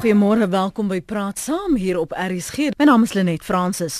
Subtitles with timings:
[0.00, 2.70] Goeiemôre, welkom by Praat Saam hier op RSG.
[2.80, 3.98] My naam is Lenet Fransis.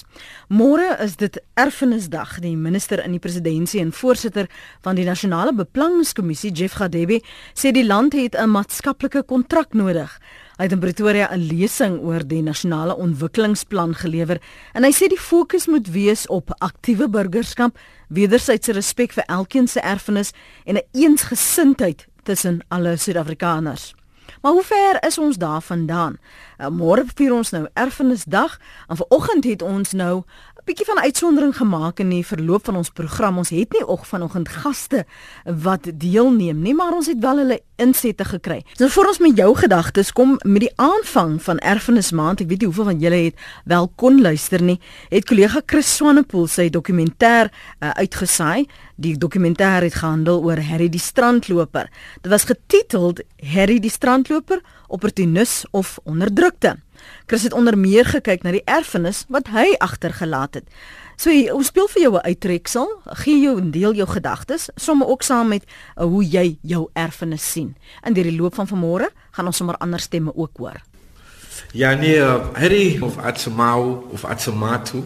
[0.49, 2.39] Môre is dit Erfenisdag.
[2.41, 4.49] Die minister in die presidentskap en voorsitter
[4.81, 7.21] van die Nasionale Beplanningskommissie, Jeff Gadebe,
[7.53, 10.09] sê die land het 'n maatskaplike kontrak nodig.
[10.57, 14.41] Hy het in Pretoria 'n lesing oor die nasionale ontwikkelingsplan gelewer
[14.73, 17.79] en hy sê die fokus moet wees op aktiewe burgerskap,
[18.09, 20.33] wederwysige respek vir elkeen se erfenis
[20.65, 24.00] en 'n eensgesindheid tussen alle Suid-Afrikaners.
[24.41, 26.17] Maar hoe ver is ons daarvandaan?
[26.59, 28.59] Uh, Môre vier ons nou Erfenisdag
[28.89, 30.23] en vanoggend het ons nou
[30.71, 33.41] bietjie van uitsondering gemaak in die verloop van ons program.
[33.43, 35.03] Ons het nie ook vanoggend gaste
[35.45, 38.61] wat deelneem nie, maar ons het wel hulle insette gekry.
[38.79, 42.69] So voor ons met jou gedagtes kom met die aanvang van Erfenismaand, ek weet nie
[42.71, 44.77] hoeveel van julle het wel kon luister nie,
[45.11, 48.69] het kollega Chris Swanepoel sy dokumentêr uh, uitgesaai.
[49.01, 51.91] Die dokumentêr het gehandel oor Harry die strandloper.
[52.23, 56.77] Dit was getiteld Harry die strandloper, opportunis of onderdrukte.
[57.27, 60.69] Chris het onder meer gekyk na die erfenis wat hy agtergelaat het.
[61.21, 65.23] So ons speel vir jou 'n uittreksel, gee jou 'n deel jou gedagtes, somme ook
[65.23, 67.77] saam met uh, hoe jy jou erfenis sien.
[68.07, 70.81] In die loop van vanmôre gaan ons sommer ander stemme ook hoor.
[71.73, 75.05] Ja nee, uh, Harry of Atsumau of Atsumatu.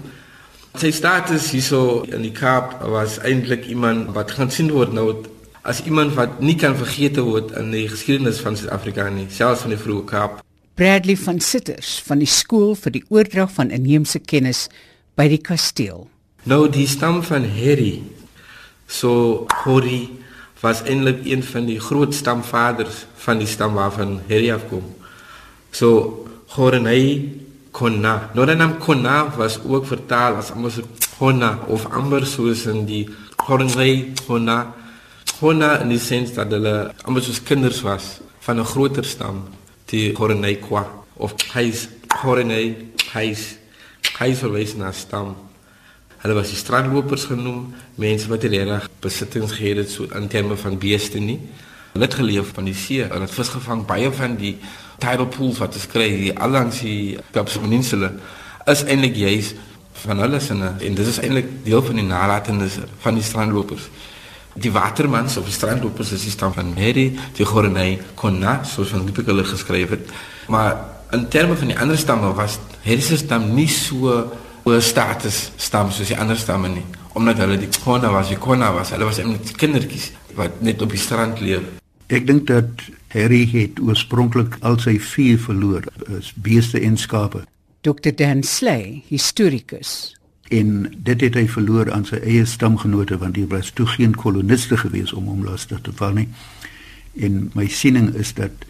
[0.75, 5.25] Sy status hierso in die Kaap was eintlik iemand wat gaan sien word nou
[5.65, 9.73] as iemand wat nie kan vergeet word in die geskiedenis van Suid-Afrika nie, selfs van
[9.73, 10.44] die vroeë Kaap.
[10.75, 14.65] Bradley van Sitters van die skool vir die oordrag van inheemse kennis
[15.15, 16.09] by die kasteel.
[16.51, 18.03] Nou die stam van Harry.
[18.91, 20.09] So Hori
[20.65, 24.91] was eintlik een van die groot stamvaders van die stam waarvan Harry afkom.
[25.71, 26.27] So
[26.59, 27.39] Horenai
[27.71, 28.33] Konna.
[28.35, 30.83] Nou dan naam Konna was ook vertaal as anders
[31.21, 33.05] Konna of amper soos in die
[33.47, 34.75] Horenai Konna.
[35.39, 39.45] Konna in die sin dat hulle amper soos kinders was van 'n groter stam
[39.91, 40.85] die Horenay Kwa
[41.17, 41.89] of hy's
[42.23, 42.75] Horenay
[43.13, 43.57] hy's
[44.19, 45.35] hy's verwys na stam.
[46.23, 50.79] Hulle was die strandlopers genoem, mense wat reg besittings gehad het so in terme van
[50.79, 51.41] beeste nie.
[51.93, 54.57] Hulle het geleef van die see en het vis gevang baie van die
[54.99, 58.11] tidal pools wat is kry die allangs die Kaapse Peninsula
[58.71, 59.53] is eintlik juis
[60.05, 63.91] van hulle sinne en dit is eintlik deel van die nalatenskap van die strandlopers.
[64.55, 69.07] Die watermans of die strandlopers is die stam van Harry, die Gorenay Konna, soos van
[69.09, 70.13] die hulle geskryf het.
[70.49, 70.77] Maar
[71.17, 74.31] in terme van die ander stamme was Harry se stam nie so
[74.65, 76.85] 'n status stam soos die ander stamme nie,
[77.15, 80.91] omdat hulle die Konna was, die Konna was, hulle was net kindertjies wat net op
[80.91, 81.63] die strand leef.
[82.07, 82.69] Ek dink dat
[83.09, 85.83] Harry het oorspronklik al sy vier verloor,
[86.19, 87.45] as beeste en skape.
[87.81, 90.15] Dr Dan Slay, historikus
[90.49, 94.77] en dit het hy verloor aan sy eie stamgenote want hier was toe geen koloniste
[94.77, 96.29] gewees om hom lastig te val nie.
[97.17, 98.67] En my siening is dat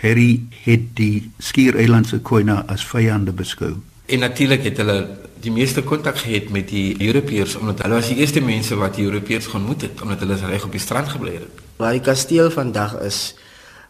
[0.00, 3.74] Harry het die Skiereilandse Khoina as vyande beskou.
[4.06, 4.96] En natuurlik het hulle
[5.40, 9.04] die meeste kontak gehad met die Europeërs omdat hulle was die eerste mense wat die
[9.08, 11.62] Europeërs ontmoet het omdat hulle reg op die strand gebly het.
[11.80, 13.34] Waar die kasteel vandag is,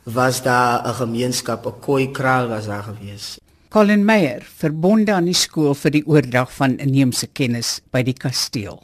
[0.03, 3.39] was daar 'n gemeenskap, 'n Khoi kraal was daar gewees.
[3.71, 8.81] Colin Meyer, verbonde aan die skool vir die oordrag van inheemse kennis by die kasteel.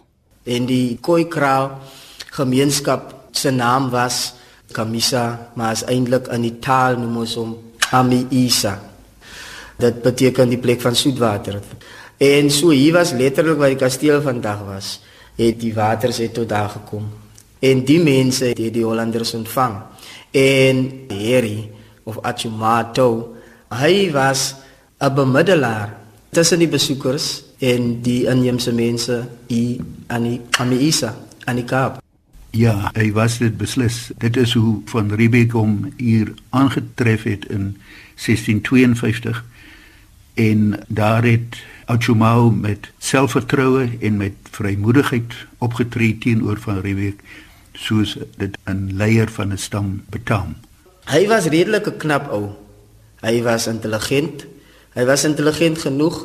[0.47, 1.72] En die Khoi kraal
[2.36, 4.36] gemeenskap se naam was
[4.70, 7.56] Kamisa, maar is eintlik in die taal noem ons hom
[7.98, 8.76] Ami Isa.
[9.82, 11.58] Dit beteken die plek van soetwater.
[12.22, 14.91] En so hier was letterlik waar die kasteel vandag was,
[15.34, 17.08] het die water se tot daar gekom.
[17.58, 19.80] En die mense het die Hollanders ontvang.
[20.30, 21.72] En Harry
[22.06, 23.34] of Achumato,
[23.75, 24.54] hy was
[24.98, 25.96] 'n bemiddelaar
[26.30, 31.14] tussen die besoekers en die inheemse mense hier aan die Amiisa
[31.44, 32.02] aan die Kaap.
[32.50, 34.10] Ja, hy was dit beslis.
[34.18, 37.76] Dit is hoe van Riebeeck hom hier aangetref het in
[38.16, 39.44] 1652
[40.34, 47.20] en daar het Achumau met selfvertroue en met vrymoedigheid opgetree teenoor van Riebeeck
[47.72, 50.56] soos dit 'n leier van 'n stam betaam.
[51.04, 52.50] Hy was redelik 'n knap ou.
[53.20, 54.46] Hy was intelligent,
[54.96, 56.22] Hy was intelligent genoeg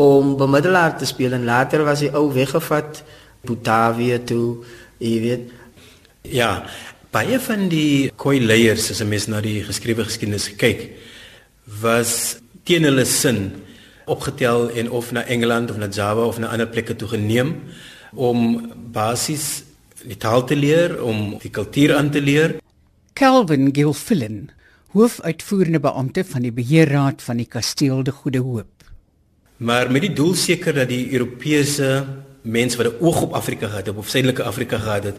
[0.00, 3.02] om bemiddelaar te speel en later was hy ou weggevat
[3.46, 4.64] Botawia toe,
[4.98, 5.50] jy weet.
[6.24, 6.64] Ja,
[7.12, 10.96] baie van die Khoi leiers as 'n mens na die geskrewe geskiedenis kyk,
[11.82, 13.62] was teen hulle sin
[14.06, 17.62] opgetel en of na Engeland of na Java of na ander plekke toe geneem
[18.14, 19.62] om basies
[20.06, 22.56] die taal te leer, om die kultuur aan te leer.
[23.12, 24.50] Calvin Gilfillan
[24.94, 28.86] hoofuitvoerende beampte van die beheerraad van die kasteel de Goeie Hoop.
[29.56, 32.04] Maar met die doel seker dat die Europese
[32.42, 35.16] mense wat 'n oog op Afrika gehad het, op suidelike Afrika gehad het,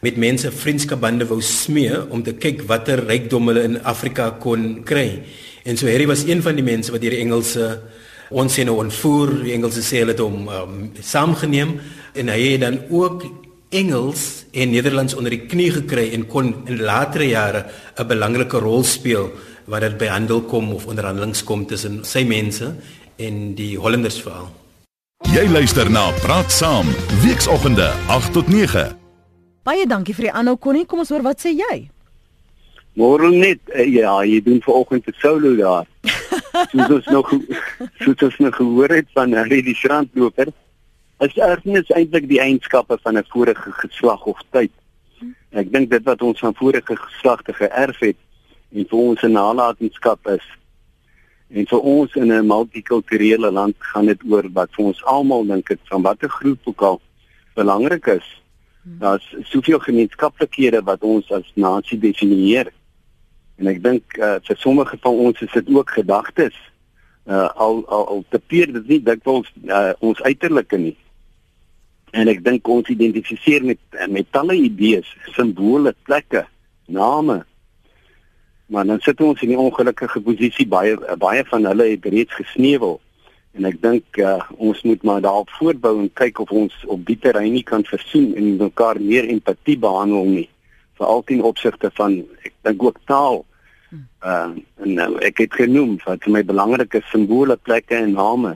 [0.00, 5.22] met mense vriendskapbande wou smee om te kyk watter rykdom hulle in Afrika kon kry.
[5.64, 7.80] En so Harry was een van die mense wat deur die Engelse
[8.30, 11.80] ons sien nou ontvoer, die Engelse sê hulle het hom um, saamgeneem
[12.14, 13.24] en hy het dan ook
[13.70, 18.82] Engels en Nederlands onder die knie gekry en kon in latere jare 'n belangrike rol
[18.82, 19.30] speel
[19.66, 22.74] wanneer dit by handel kom of onderhandelings kom tussen sy mense
[23.16, 24.50] en die Hollanders veral.
[25.30, 26.86] Jy luister na Praat Saam,
[27.22, 28.96] weekoggende 8 tot 9.
[29.62, 30.86] Baie dankie vir die aanhou Connie.
[30.86, 31.90] Kom ons hoor wat sê jy?
[32.98, 35.86] Môre net uh, ja, jy doen vanoggend 'n solo daar.
[36.72, 37.30] Soos ons nog
[38.02, 40.50] soos ons nog gehoor het van Harry die strandloper.
[41.20, 44.72] Is erfenis eintlik die eienskappe van 'n vorige geslag of tyd?
[45.52, 48.16] Ek dink dit wat ons van vorige geslagte geërf het
[48.72, 50.46] en vir ons 'n nalatenskap is.
[51.50, 55.70] En vir ons in 'n multikulturele land gaan dit oor wat vir ons almal dink
[55.70, 57.00] ek van watter groep ook al
[57.54, 58.42] belangrik is.
[58.82, 62.72] Daar's soveel gemeenskaplikhede wat ons as nasie definieer.
[63.56, 66.56] En ek dink uh, vir sommige van ons is dit ook gedagtes.
[67.26, 70.96] Uh al al, al te peer dit nie dikwels uh, ons uiterlike nie.
[72.10, 73.78] En ek dink ons identifiseer met
[74.10, 76.44] met talle idees, simbole, plekke,
[76.86, 77.44] name.
[78.70, 83.00] Maar dan sit ons in 'n ongelukkige posisie baie baie van hulle het reeds gesneuwel.
[83.52, 87.18] En ek dink uh, ons moet maar daarop voortbou en kyk of ons op die
[87.18, 90.48] terrein nie kan versoen en mekaar meer empatie behandel nie.
[90.94, 93.44] Veral ten opsigte van ek dink ook taal
[94.20, 94.52] Uh,
[94.84, 98.52] en nou ek het genoem wat vir my belangrike simbole, plekke en name.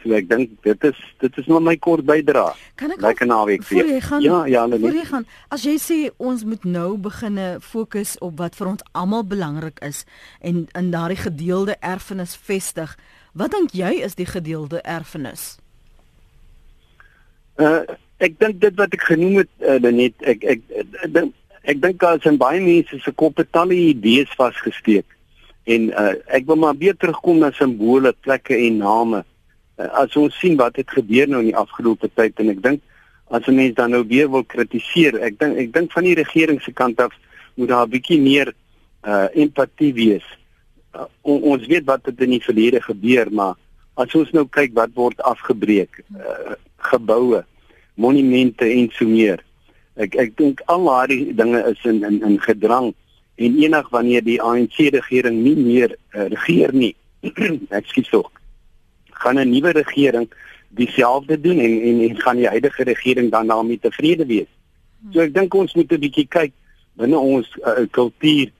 [0.00, 4.00] So ek dink dit is dit is maar my kort ek lekker naweek vir jou.
[4.00, 4.80] Gaan, ja, ja, nee.
[4.80, 8.86] Voor jy gaan, as jy sê ons moet nou beginne fokus op wat vir ons
[8.96, 10.06] almal belangrik is
[10.40, 12.96] en in daardie gedeelde erfenis vestig,
[13.36, 15.58] wat dink jy is die gedeelde erfenis?
[17.60, 17.84] Uh
[18.20, 21.36] ek dink dit wat ek genoem het uh, net ek ek, ek, ek dink
[21.70, 25.06] ek dink daar is in baie mense se koppe talle idees vasgesteek.
[25.68, 29.24] En uh, ek wil maar weer terugkom na simbole, plekke en name.
[29.80, 32.82] Uh, as ons sien wat het gebeur nou in die afgelope tyd en ek dink
[33.30, 36.60] as 'n mens dan nou weer wil kritiseer, ek dink ek dink van die regering
[36.60, 37.14] se kant af
[37.56, 38.52] moet daar 'n bietjie meer
[39.06, 40.26] uh empatie wees.
[40.94, 43.54] Uh, on, ons weet wat het in die verlede gebeur, maar
[43.94, 47.44] as ons nou kyk wat word afgebreek, uh, geboue,
[47.94, 49.40] monumente en so meer.
[49.96, 52.92] Ek ek dink al daardie dinge is in in in gedrang
[53.36, 56.94] en enig wanneer die ANC regering nie meer uh, regeer nie.
[57.78, 58.39] Ekskuus tog.
[59.20, 60.28] Gaan 'n nuwe regering
[60.68, 64.50] dieselfde doen en en en gaan die huidige regering dan daarmee tevrede wees.
[65.12, 66.52] So ek dink ons moet 'n bietjie kyk
[66.96, 68.50] binne ons uh, kultuur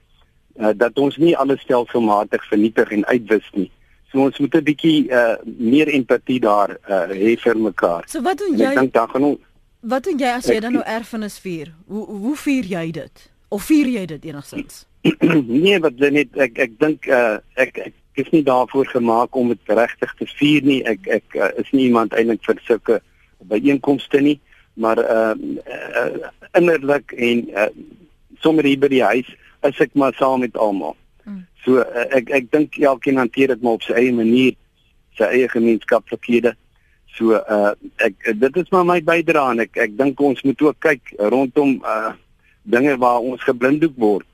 [0.59, 3.71] uh, dat ons nie alles stelselmatig vernietig en uitwis nie.
[4.11, 8.03] So ons moet 'n bietjie uh, meer empatie daar uh, hê vir mekaar.
[8.07, 8.71] So wat doen jy?
[8.73, 9.39] Ek dink dan gaan ons
[9.81, 11.71] Wat doen jy as jy dan nou erfenis vier?
[11.89, 13.23] Hoe hoe vier jy dit?
[13.49, 14.85] Of vier jy dit enigstens?
[15.63, 19.59] nee, wat net ek ek dink uh, ek ek is nie daarvoor gemaak om dit
[19.65, 20.81] regtig te vier nie.
[20.87, 22.99] Ek ek uh, is nie iemand eintlik vir sulke
[23.51, 24.39] byeenkomste nie,
[24.73, 27.69] maar uh, uh innerlik en uh,
[28.43, 29.27] sommer hier by die huis
[29.67, 30.97] is ek maar saam met almal.
[31.23, 31.45] Hmm.
[31.63, 34.57] So uh, ek ek dink elkeen hanteer dit maar op sy eie manier,
[35.15, 36.55] sy eie gemeenskaplikhede.
[37.15, 37.71] So uh
[38.03, 41.77] ek dit is maar my bydrae en ek ek dink ons moet ook kyk rondom
[41.83, 42.13] uh
[42.63, 44.27] dinge waar ons geblinddoek word.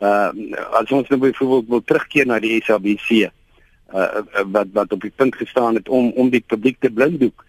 [0.00, 0.32] Uh
[0.72, 5.36] as ons nou byvoorbeeld wil terugkeer na die SABC uh wat wat op die punt
[5.36, 7.44] gestaan het om om die publiek te blinddoek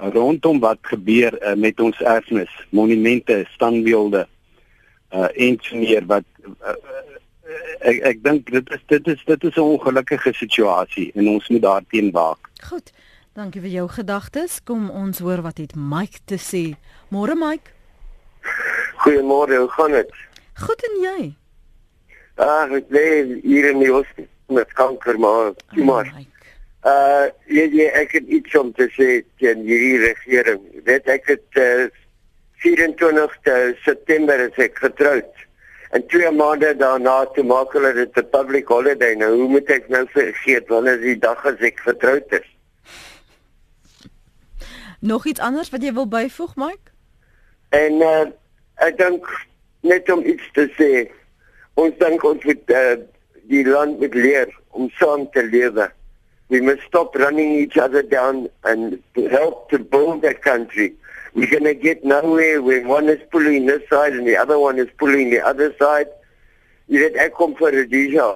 [0.00, 4.26] uh, rondom wat gebeur uh, met ons erfenis, monumente, standbeelde
[5.12, 6.24] uh en meer wat
[6.64, 6.76] uh,
[7.86, 11.62] ek ek dink dit is dit is dit is 'n ongelukkige situasie en ons moet
[11.62, 12.50] daarteen waak.
[12.62, 12.92] Goed.
[13.32, 14.60] Dankie vir jou gedagtes.
[14.64, 16.76] Kom ons hoor wat het Mike te sê.
[17.08, 17.70] Môre Mike.
[19.04, 20.10] Goeiemôre, hoe gaan dit?
[20.54, 21.34] Goed en jy?
[22.36, 23.06] Ah, ek lê
[23.42, 26.08] hier in die hospitaal met kanker maar, oh, maar.
[26.82, 30.64] Uh, jy, jy ek het iets om te sê teen hierdie regering.
[30.88, 31.86] Weet ek het uh,
[32.64, 33.36] 24
[33.84, 35.44] September is ek getroud.
[35.92, 39.14] En twee maande daarna toe maak hulle dit 'n public holiday.
[39.14, 42.48] Nou hoe moet ek nou vergeet wanneer die dag as ek getroud is?
[45.00, 46.90] Nog iets anders wat jy wil byvoeg, Mike?
[47.70, 48.26] En uh,
[48.74, 49.26] ek dink
[49.80, 51.10] net om iets te sê.
[51.80, 52.96] Ons dink ons moet uh,
[53.48, 55.88] die land moet leer om saam te lewe.
[56.48, 58.98] We must stop running each other down and
[59.30, 60.92] help to build that country.
[61.34, 64.78] We're going to get nowhere when one is pulling this side and the other one
[64.78, 66.12] is pulling the other side.
[66.92, 68.26] Jy weet ek kom vir Rhodesia.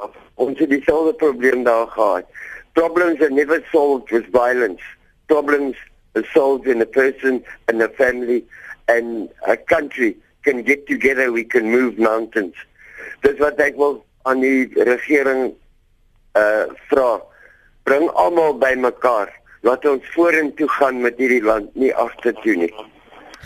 [0.40, 2.24] Ons het dieselfde probleem daar gehad.
[2.72, 4.80] Problems are never solved with violence.
[5.28, 5.76] Problems
[6.14, 8.44] a soldier and a person and a family
[8.88, 12.54] and a country can get together, we can move mountains.
[13.24, 15.54] Dis wat ek wil aan die regering
[16.36, 17.20] uh vra
[17.86, 19.30] bring almal bymekaar
[19.66, 22.72] laat ons vorentoe gaan met hierdie land nie agtertoe nie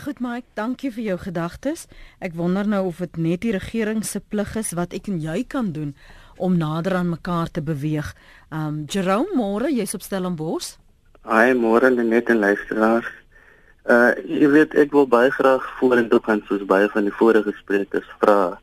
[0.01, 1.83] Goed Mike, dankie vir jou gedagtes.
[2.25, 5.43] Ek wonder nou of dit net die regering se plig is wat ek en jy
[5.45, 5.91] kan doen
[6.41, 8.15] om nader aan mekaar te beweeg.
[8.49, 10.79] Um Jerome, môre, jy's op Stellenbosch.
[11.29, 13.11] Hi, môre net en luisteraars.
[13.85, 18.09] Uh jy weet ek wil baie graag vorentoe gaan soos baie van die vorige sprekers
[18.25, 18.57] vra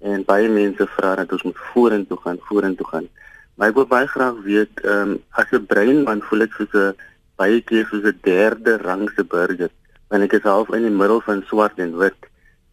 [0.00, 3.08] en baie mense vra dat ons moet vorentoe gaan, vorentoe gaan.
[3.54, 6.96] Maar ek wil baie graag weet, ehm um, as 'n breinman voel ek soos 'n
[7.36, 9.70] baie keer soos 'n derde rangse burger
[10.10, 12.18] want ek is half in die middel van swart en wit.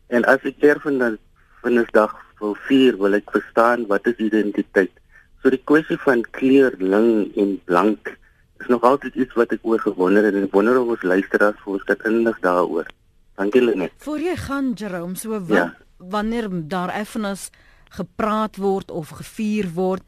[0.09, 1.19] En as ek erfenis
[1.61, 4.93] Vrydag wil vier, wil ek verstaan wat is identiteit.
[5.41, 8.13] So die kwessie van kleur, ling en blank
[8.61, 11.73] is nog altyd iets wat ek oor gewonder het en wonder of ons luisteraars vir
[11.73, 12.89] ons kan inlig daaroor.
[13.37, 13.93] Dankie Lenet.
[14.05, 15.67] Voor jy gaan Jerome, so wat, ja.
[15.97, 17.49] Wanneer daar effenis
[17.89, 20.03] gepraat word of gevier word,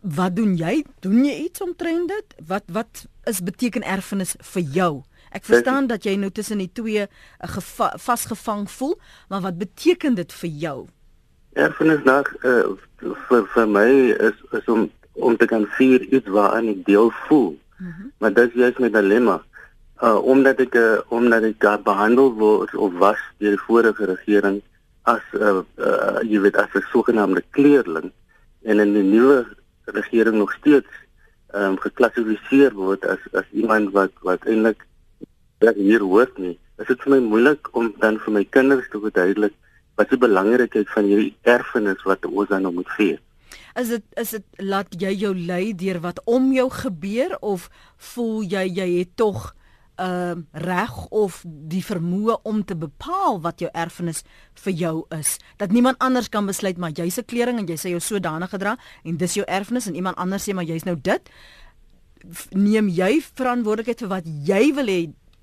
[0.00, 0.84] wat doen jy?
[1.00, 2.34] Doen jy iets omtrent dit?
[2.46, 4.92] Wat wat is beteken erfenis vir jou?
[5.30, 7.58] Ek verstaan dat jy nou tussen die twee uh,
[8.00, 8.96] vasgevang voel,
[9.28, 10.78] maar wat beteken dit vir jou?
[11.52, 12.72] Erfenisdag uh,
[13.28, 13.90] vir vir my
[14.30, 14.88] is is om
[15.20, 17.58] om te kan vier iets waaraan ek deel voel.
[17.76, 18.12] Mm -hmm.
[18.18, 19.42] Maar dit is juist my dilemma.
[20.02, 24.62] Uh omdat ek uh, omdat ek uh, behandel word of was deur die vorige regering
[25.02, 28.12] as 'n uh, uh, jy weet as 'n sogenaamde kleerling
[28.62, 29.46] en in die nuwe
[29.84, 30.90] regering nog steeds
[31.52, 34.86] ehm um, geklassifiseer word as as iemand wat wat eintlik
[35.58, 36.58] dat hier hoort nie.
[36.78, 39.54] Is dit vir my moeilik om dan vir my kinders te verduidelik
[39.98, 43.18] wat die belangrikheid van hierdie erfenis wat ons dan nou moet gee?
[43.74, 47.68] Is dit is dit laat jy jou lei deur wat om jou gebeur of
[48.12, 49.59] voel jy jy het tog 'n
[50.00, 54.24] uh, reg of die vermoë om te bepaal wat jou erfenis
[54.64, 57.88] vir jou is dat niemand anders kan besluit maar jy's 'n klering en jy sê
[57.90, 61.30] jou sodanig gedra en dis jou erfenis en iemand anders sê maar jy's nou dit
[62.50, 65.00] neem jy verantwoordelikheid vir wat jy wil hê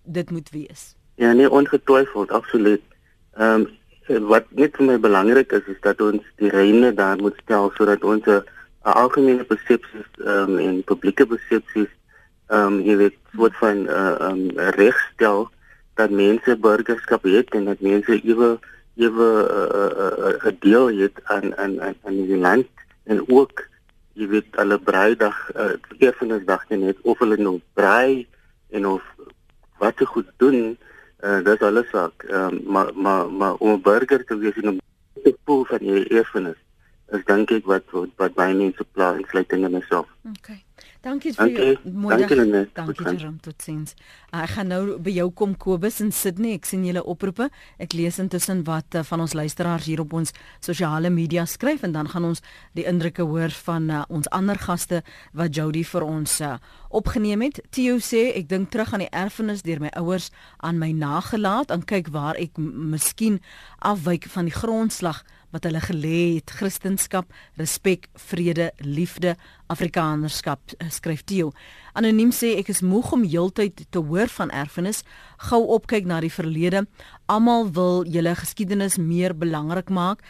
[0.08, 0.96] dit moet wees.
[1.16, 2.84] Ja, nee, ongetwyfeld, absoluut.
[3.38, 3.74] Ehm um,
[4.32, 8.04] wat net vir my belangrik is is dat ons die reëne daar moet stel sodat
[8.08, 8.44] ons 'n
[8.82, 11.90] algemene persepsie ehm um, en publieke persepsie
[12.48, 15.50] ehm um, jy weet wat van 'n uh, ehm um, regstel
[15.96, 18.60] dat mense burgerskap het en dat mense ewe
[18.96, 19.92] ewe 'n uh,
[20.26, 22.68] uh, uh, deel het aan aan aan aan die land
[23.04, 23.68] en ook
[24.14, 28.28] jy weet hulle breidag uh, erfenisdag net of hulle nou brei
[28.70, 29.04] en of
[29.78, 30.78] wat se goed doen,
[31.22, 32.24] uh, dis alles saak.
[32.30, 34.80] Uh, maar maar maar om 'n burger te wees en om
[35.24, 36.60] te voel van jy erfenis
[37.12, 40.08] is dink ek wat wat, wat baie mense pla en sluiting in myself.
[40.38, 40.67] Okay.
[41.06, 42.32] Dankie vir jou mooi dag.
[42.32, 43.94] Dankie, Dankie Jerome tot sins.
[44.32, 46.56] Uh, ek gaan nou by jou kom Kobus in Sydney.
[46.58, 47.50] Ek sien julle oproepe.
[47.82, 51.94] Ek lees intussen wat uh, van ons luisteraars hier op ons sosiale media skryf en
[51.94, 52.42] dan gaan ons
[52.78, 55.04] die indrukke hoor van uh, ons ander gaste
[55.38, 56.58] wat Jody vir ons uh,
[56.90, 57.62] opgeneem het.
[57.70, 60.32] Theo sê ek dink terug aan die erfenis deur my ouers
[60.66, 63.38] aan my nagelaat en kyk waar ek miskien
[63.86, 65.22] afwyk van die grondslag
[65.56, 67.26] wat hulle gelê het Christendom,
[67.58, 69.36] respek, vrede, liefde,
[69.68, 71.52] Afrikanerskap eh, skryf Theo.
[71.98, 75.04] Anoniem sê ek is moeg om heeltyd te hoor van erfenis,
[75.50, 76.86] gou opkyk na die verlede.
[77.28, 80.24] Almal wil julle geskiedenis meer belangrik maak,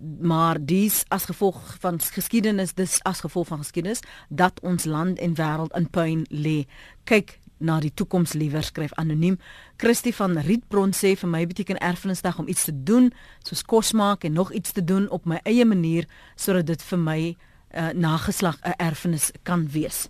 [0.00, 5.36] maar dis as gevolg van geskiedenis, dis as gevolg van geskiedenis dat ons land en
[5.36, 6.64] wêreld in puin lê.
[7.04, 9.38] Kyk na die toekoms liewer skryf anoniem.
[9.76, 13.10] Christie van Rietbron sê vir my beteken erfenisdag om iets te doen,
[13.44, 16.98] soos kos maak en nog iets te doen op my eie manier sodat dit vir
[16.98, 20.08] my uh, nageslag 'n erfenis kan wees.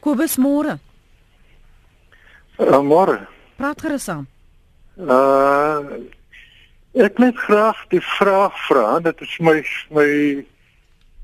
[0.00, 0.78] Kobus môre.
[2.58, 3.26] Uh, môre.
[3.56, 4.26] Praat gerus aan.
[4.96, 6.00] Uh
[6.92, 9.62] ek net graag die vraag vra, dit is my
[9.94, 10.08] my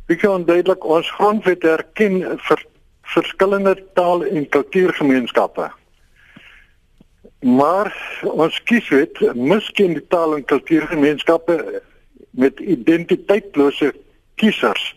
[0.06, 2.62] bietjie onduidelik ons grondwet erken vir
[3.15, 5.71] verskillende taal en kultuurgemeenskappe.
[7.41, 11.83] Maar ons kieswet miskien die taal en kultuurgemeenskappe
[12.31, 13.93] met identiteitslose
[14.35, 14.95] kiesers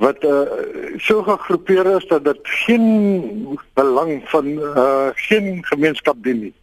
[0.00, 0.48] wat uh,
[0.96, 6.54] so gegroepeer is dat dit geen belang van uh, geen gemeenskap dien nie.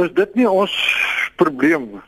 [0.00, 0.72] Is dit nie ons
[1.36, 2.04] probleem nie?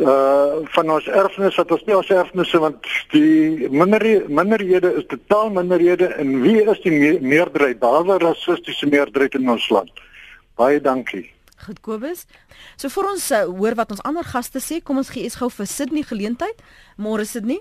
[0.00, 5.50] Uh van ons erfenis wat ons nie ons erfenisse want die minder minderhede is totaal
[5.52, 10.02] minderhede en wie is die me meerderheid behalwe rassistiese meerderheid in ons land
[10.56, 11.28] baie dankie
[11.62, 12.24] Goed Kobus.
[12.74, 15.46] So vir ons uh, hoor wat ons ander gaste sê, kom ons gee eens gou
[15.46, 16.58] vir Sydney geleentheid.
[16.98, 17.60] Môre Sydney.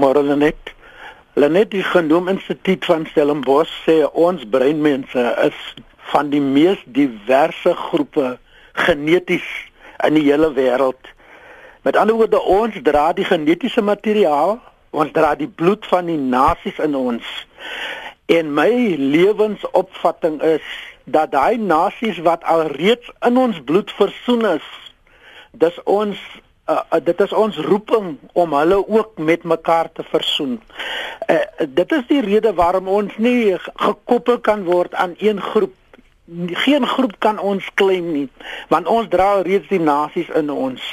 [0.00, 0.72] Môre Lenet.
[1.36, 5.60] Lenet die genoem instituut van Stellenbosch sê ons breinmense is
[6.08, 8.38] van die mees diverse groepe
[8.86, 9.46] geneties
[10.08, 11.12] in die hele wêreld.
[11.82, 14.58] Met ander woorde ons dra die genetiese materiaal
[14.90, 17.24] Ons dra die bloed van die nasies in ons.
[18.32, 20.64] En my lewensopvatting is
[21.04, 24.66] dat daai nasies wat alreeds in ons bloed versoen is,
[25.52, 26.16] dis ons
[26.68, 30.58] uh, uh, dit is ons roeping om hulle ook met mekaar te versoen.
[31.28, 35.76] Uh, dit is die rede waarom ons nie gekoppel kan word aan een groep
[36.64, 38.28] geen groep kan ons claim nie
[38.68, 40.84] want ons dra reeds die nasies in ons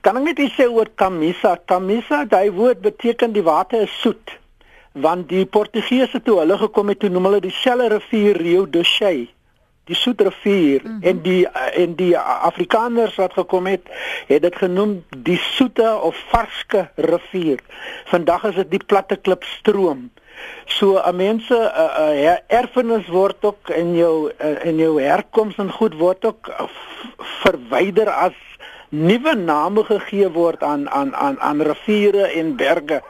[0.00, 4.38] kan ek net sê oor camisa camisa daai woord beteken die water is soet
[4.92, 9.30] want die portugese toe hulle gekom het toe noem hulle dieselfde rivier Rio do Chai
[9.84, 11.02] die soetrivier mm -hmm.
[11.02, 13.80] en die en die Afrikaners wat gekom het,
[14.26, 17.58] het dit genoem die soete of varske rivier.
[18.04, 20.10] Vandag is dit die platte klip stroom.
[20.66, 25.56] So 'n mense 'n uh, uh, erfenis word ook in jou uh, in jou herkoms
[25.56, 26.66] en goed word ook uh,
[27.42, 28.36] verwyder as
[28.88, 33.02] nuwe name gegee word aan aan aan aan riviere en berge.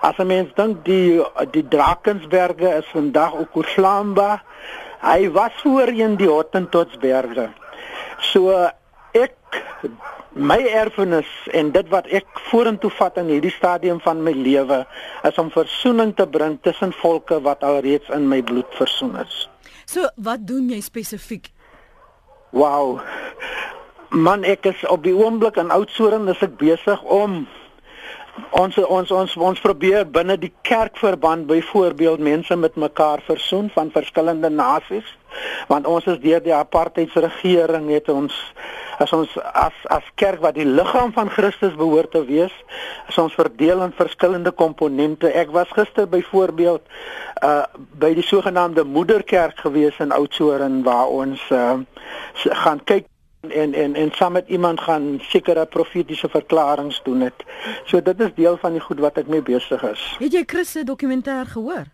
[0.00, 4.42] As 'n mens dink die die Drakensberge is vandag ook Oslamba
[5.04, 7.50] Hy was voorheen die Hottentotsberge.
[8.32, 8.54] So
[9.12, 9.36] ek
[10.34, 14.80] my erfenis en dit wat ek vorentoe vat in hierdie stadium van my lewe
[15.28, 19.44] is om versoening te bring tussen volke wat alreeds in my bloed versoen is.
[19.86, 21.52] So wat doen jy spesifiek?
[22.50, 23.00] Wow.
[24.10, 27.44] Man ek is op die oomblik in Oudtshoorn is ek besig om
[28.50, 34.50] ons ons ons ons probeer binne die kerkverband byvoorbeeld mense met mekaar versoen van verskillende
[34.50, 35.16] nasies
[35.68, 38.34] want ons is deur die apartheidsregering het ons
[38.98, 42.54] as ons as as kerk wat die liggaam van Christus behoort te wees
[43.08, 45.30] is ons verdeel in verskillende komponente.
[45.30, 46.82] Ek was gister byvoorbeeld
[47.42, 47.64] uh
[47.98, 51.80] by die sogenaamde moederkerk gewees in Oudtshoorn waar ons uh
[52.64, 53.10] gaan kyk
[53.50, 57.44] en en en saam met iemand gaan sekere profetiese verklaringe doen het.
[57.84, 60.16] So dit is deel van die goed wat ek mee besig is.
[60.18, 61.84] Het jy Chris se dokumentêr gehoor?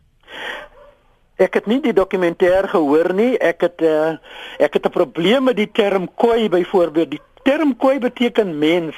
[1.41, 3.39] Ek het nie die dokumentêr gehoor nie.
[3.39, 4.17] Ek het uh,
[4.59, 7.11] ek het 'n probleem met die term koi byvoorbeeld.
[7.11, 8.97] Die term koi beteken mens.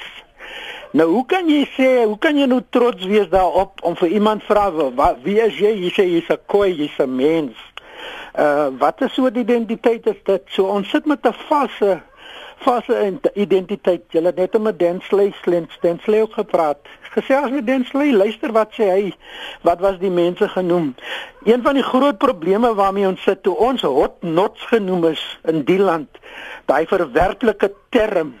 [0.91, 4.43] Nou hoe kan jy sê, hoe kan jy nou trots wees daarop om vir iemand
[4.43, 5.71] vra wat wie is jy?
[5.85, 7.57] Jy sê jy's 'n koi, jy's 'n mens.
[8.37, 10.43] Uh wat is so die identiteit is dit?
[10.49, 12.01] So ons sit met 'n vasse
[12.65, 14.03] en identiteit.
[14.11, 16.77] Jy het net met Densley Slents Densley ook gepraat.
[17.13, 19.13] Gesels met Densley, luister wat sê hy.
[19.61, 20.95] Wat was die mense genoem?
[21.43, 25.63] Een van die groot probleme waarmee ons sit toe ons hot nots genoem is in
[25.67, 26.09] die land.
[26.65, 28.33] Daai verwerklike term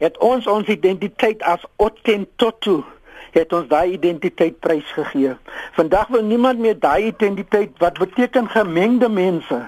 [0.00, 2.80] het ons ons identiteit as Ottentotu
[3.30, 5.36] het ons daai identiteit prysgegee.
[5.76, 9.60] Vandag wil niemand meer daai identiteit wat beteken gemengde mense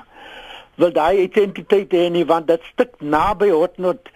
[0.83, 4.11] wil daai identiteit hê nie want dit stik naby Hotnot.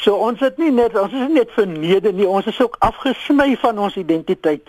[0.00, 3.56] So ons het nie net ons is nie net verneder nie, ons is ook afgesny
[3.60, 4.68] van ons identiteit.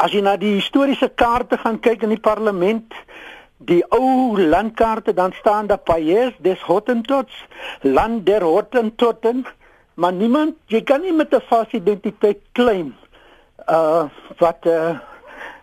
[0.00, 2.94] As jy na die historiese kaarte gaan kyk in die parlement,
[3.68, 7.34] die ou landkaarte dan staan daar Payes des Hottentots,
[7.84, 9.44] land der Hottentotten,
[10.00, 12.94] maar niemand, jy kan nie met 'n vas identiteit claim.
[13.68, 14.98] Uh wat uh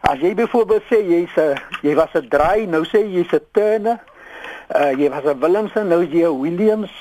[0.01, 3.99] as jy byvoorbeeld sê jy's 'n jy was 'n draai, nou sê jy's 'n turner
[4.75, 6.91] Uh jy was 'n Willemse, nou jy 'n Williams.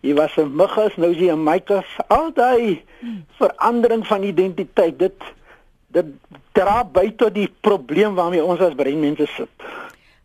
[0.00, 1.90] Jy was 'n Muggus, nou jy 'n Michaels.
[2.08, 2.84] Al daai
[3.38, 5.18] verandering van identiteit, dit
[5.88, 6.06] dit
[6.52, 9.48] dra by tot die probleem waarmee ons as breinmense sit.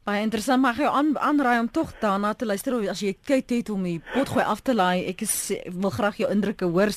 [0.01, 3.69] Baie interessant mag jy aan aanraai om tog daarna te luister as jy kyk het
[3.69, 5.05] om die potgooi af te laai.
[5.11, 6.89] Ek is wil graag jou indrukke hoor.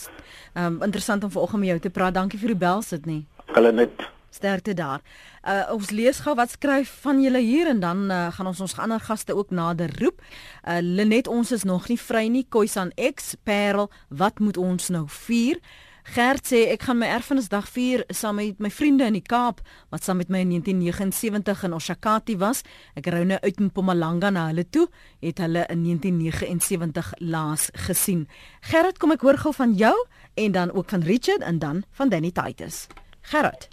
[0.54, 2.14] Ehm um, interessant om vanoggend met jou te praat.
[2.14, 3.26] Dankie vir die bel sit nie.
[3.52, 3.92] Hulle net
[4.34, 5.00] sterkte daar.
[5.42, 8.76] Uh ons lees gou wat skryf van julle hier en dan uh, gaan ons ons
[8.78, 10.22] ander gaste ook nader roep.
[10.62, 12.46] Uh Lenet ons is nog nie vry nie.
[12.48, 15.60] Koisan X Parel, wat moet ons nou vier?
[16.04, 20.04] Gert sê ek gaan my erfenisdag vier saam met my vriende in die Kaap wat
[20.04, 22.60] saam met my in 1979 in Oshakati was.
[22.92, 24.84] Ek ry nou uit in Mpumalanga na hulle toe,
[25.24, 28.26] het hulle in 1979 laas gesien.
[28.68, 29.94] Gerrit, kom ek hoor gou van jou
[30.36, 32.84] en dan ook van Richard en dan van Danny Titus.
[33.32, 33.70] Gerrit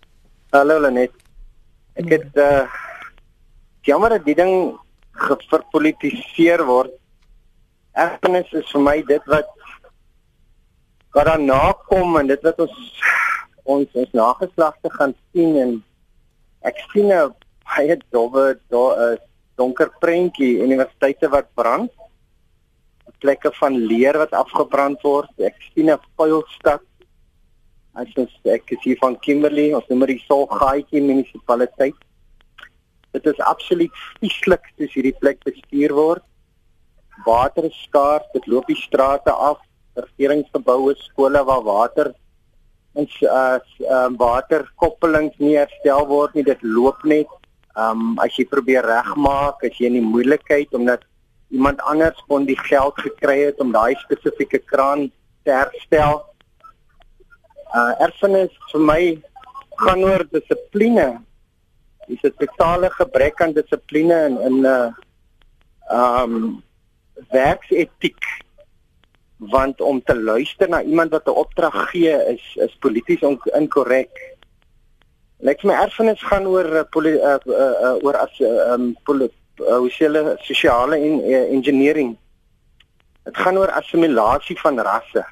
[0.52, 1.14] Hallo Lenet.
[1.96, 2.66] Ek het uh
[3.88, 4.74] jammer dat die ding
[5.16, 6.92] geverpolitiseer word.
[7.96, 9.48] Erfenis is vir my dit wat
[11.16, 12.76] wat daarna kom en dit wat ons
[13.64, 15.74] ons ons nageslagte gaan sien en
[16.68, 17.32] ek sien 'n
[17.72, 19.24] baie dowwe daar 'n
[19.56, 21.92] donker prentjie universiteite wat brand
[23.24, 26.84] plekke van leer wat afgebrand word ek sien 'n vuilstad
[27.94, 31.98] As ons ek is hier van Kimberley, ons noem dit Solgaatjie munisipaliteit.
[33.12, 36.24] Dit is absoluut vieslik soos hierdie plek bestuur word.
[37.26, 39.60] Water is skaars, dit loop die strate af,
[40.00, 42.14] regeringsgeboue, skole waar water
[42.94, 47.30] ons as um, waterkoppelings nie herstel word nie, dit loop net.
[47.80, 51.06] Um as jy probeer regmaak, as jy in die moeilikheid omdat
[51.56, 55.08] iemand anders kon die geld gekry het om daai spesifieke kraan
[55.48, 56.20] te herstel.
[57.72, 59.04] Uh erfenis vir my
[59.80, 61.22] gaan oor dissipline.
[62.08, 64.90] Dis 'n totale gebrek aan dissipline in in 'n uh,
[65.92, 66.64] um
[67.32, 68.22] werksetiek
[69.38, 73.22] want om te luister na iemand wat 'n opdrag gee is is polities
[73.60, 74.14] inkorrek.
[75.40, 78.40] Net my erfenis gaan oor uh, poli, uh, uh, uh, oor as
[78.74, 78.96] um
[79.58, 82.18] sosiale sosiale en uh, engineering.
[83.24, 85.26] Dit gaan oor assimilasie van rasse.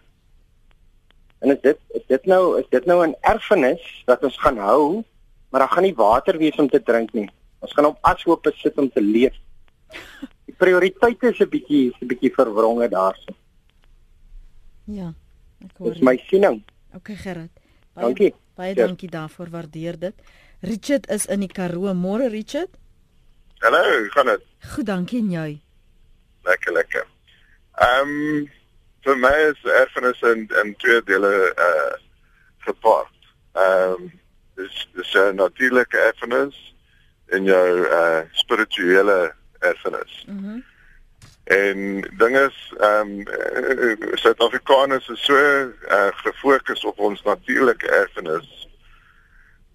[1.39, 5.04] En is dit is dit nou is dit nou 'n erfenis wat ons gaan hou,
[5.49, 7.30] maar daar gaan nie water wees om te drink nie.
[7.60, 9.36] Ons gaan op ashoop sit om te leef.
[10.45, 13.34] Die prioriteite is 'n bietjie is 'n bietjie verwronge daarso.
[14.84, 15.13] Ja.
[15.63, 15.93] Ek hoor.
[15.93, 16.63] Dis my siening.
[16.95, 17.52] Okay Gerard.
[17.93, 18.34] Baie, dankie.
[18.56, 18.86] Baie yes.
[18.86, 19.49] dankie daarvoor.
[19.49, 20.13] Waardeer dit.
[20.62, 21.93] Richard is in die Karoo.
[21.93, 22.69] Môre Richard.
[23.60, 24.43] Hallo, gaan dit?
[24.71, 25.60] Goed, dankie en jy?
[26.43, 27.08] Lekker, lekker.
[27.80, 28.49] Ehm um,
[29.04, 31.34] vir my is erfenis in in twee dele
[31.68, 31.94] uh
[32.68, 33.16] gepaard.
[33.54, 34.12] Ehm um,
[34.56, 36.58] dis dis 'n natuurlike erfenis
[37.26, 40.26] en jou uh spirituele erfenis.
[40.28, 40.46] Mhm.
[40.46, 40.64] Mm
[41.50, 43.24] En ding is ehm um,
[44.14, 48.68] Suid-Afrikaners is so uh, gefokus op ons natuurlike erfenis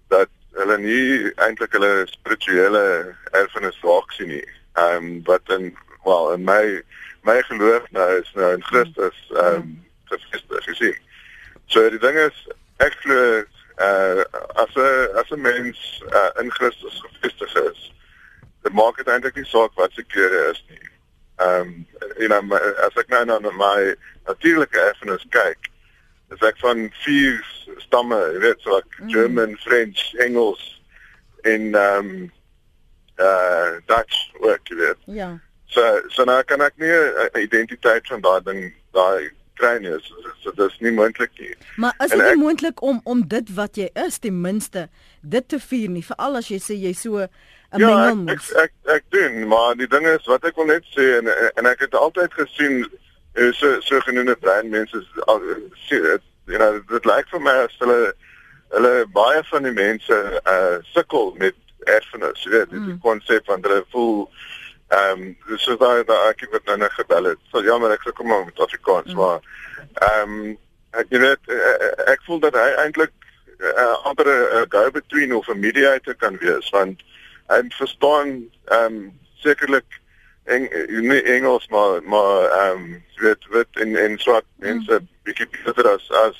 [0.07, 2.85] dat hulle nie eintlik hulle spirituele
[3.31, 4.47] erfenis raak sien nie.
[4.79, 6.63] Ehm um, wat in wel in my
[7.25, 9.73] my geloof nou is nou in Christus ehm um,
[10.05, 10.97] gefestig gesien.
[11.65, 12.37] So die ding is
[12.85, 13.43] ek glo
[13.81, 14.23] uh
[14.61, 17.91] as 'n as 'n mens uh, in Christus gefestig is,
[18.63, 20.85] dit maak dit eintlik nie saak wat se kleure is nie.
[21.35, 23.95] Ehm um, you know my, as ek nou na my
[24.27, 25.69] natuurlike erfenis kyk,
[26.31, 27.41] is ek van vier
[27.87, 29.09] stamme, jy weet, so like mm.
[29.09, 30.63] German, French, Engels
[31.43, 32.31] en ehm um,
[33.17, 35.03] uh Dutch ook, jy weet.
[35.05, 35.33] Ja.
[35.75, 35.83] So
[36.15, 38.61] so nou kan ek nie 'n identiteit van daai ding
[38.93, 39.95] daai kry nie.
[40.03, 41.55] So, so dis nie moontlik nie.
[41.77, 44.87] Maar is dit nie moontlik om om dit wat jy is ten minste
[45.21, 47.29] dit te vier nie, veral as jy sê jy so 'n
[47.79, 48.51] ja, mengelmoes.
[48.51, 51.27] Ek, ek ek ek doen, maar die ding is wat ek wil net sê en
[51.55, 52.85] en ek het altyd gesien
[53.35, 55.03] eh, so so genoemde breinmense
[55.87, 58.13] sien you know dit lyk vir my as hulle
[58.75, 62.85] hulle baie van die mense uh sukkel met erfenis, jy weet, mm.
[62.89, 64.27] die konsep van hulle voel
[64.87, 67.39] ehm um, dis so daai daai ek het nou net gebel het.
[67.51, 69.19] So jammer ek sukkel maar met Afrikaans, mm.
[69.19, 69.39] maar
[69.93, 70.57] ehm um,
[70.91, 71.53] ek jy weet
[72.11, 73.13] ek voel dat hy eintlik
[73.59, 77.01] uh, ander 'n uh, go between of 'n mediator kan wees want
[77.47, 80.01] en verstaan ehm um, sekerlik
[80.43, 84.67] en nie Engels maar maar ehm um, weet wit en en swart mm.
[84.67, 86.37] mense bietjie beter as as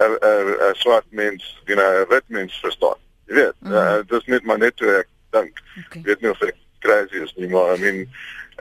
[0.00, 2.98] 'n 'n 'n swart mens, you know, 'n wit mens verstaan.
[3.26, 3.72] Jy weet, mm.
[3.72, 5.60] uh, dit is net maar net hoe ek dink.
[5.86, 6.02] Okay.
[6.02, 8.06] Weet nie of ek crazy is nie, maar I mean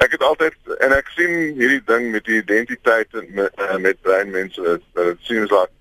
[0.04, 4.02] ek het altyd en ek sien hierdie ding met die identiteit en met uh, met
[4.08, 5.74] breinmense dat it seems like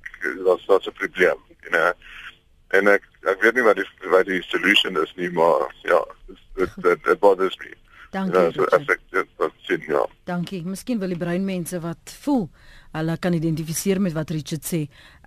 [0.44, 1.92] that's that's a problem, you know
[2.76, 6.00] en ek ek weet nie wat die wat die solution is nie maar ja
[6.58, 7.76] dit dit dit bothers me
[8.10, 8.40] Dankie.
[8.40, 10.00] Ja, so effektief wat sien ja.
[10.26, 10.64] Dankie.
[10.66, 12.48] Miskien wil die breinmense wat voel
[12.90, 14.80] hulle kan identifiseer met wat Richard sê,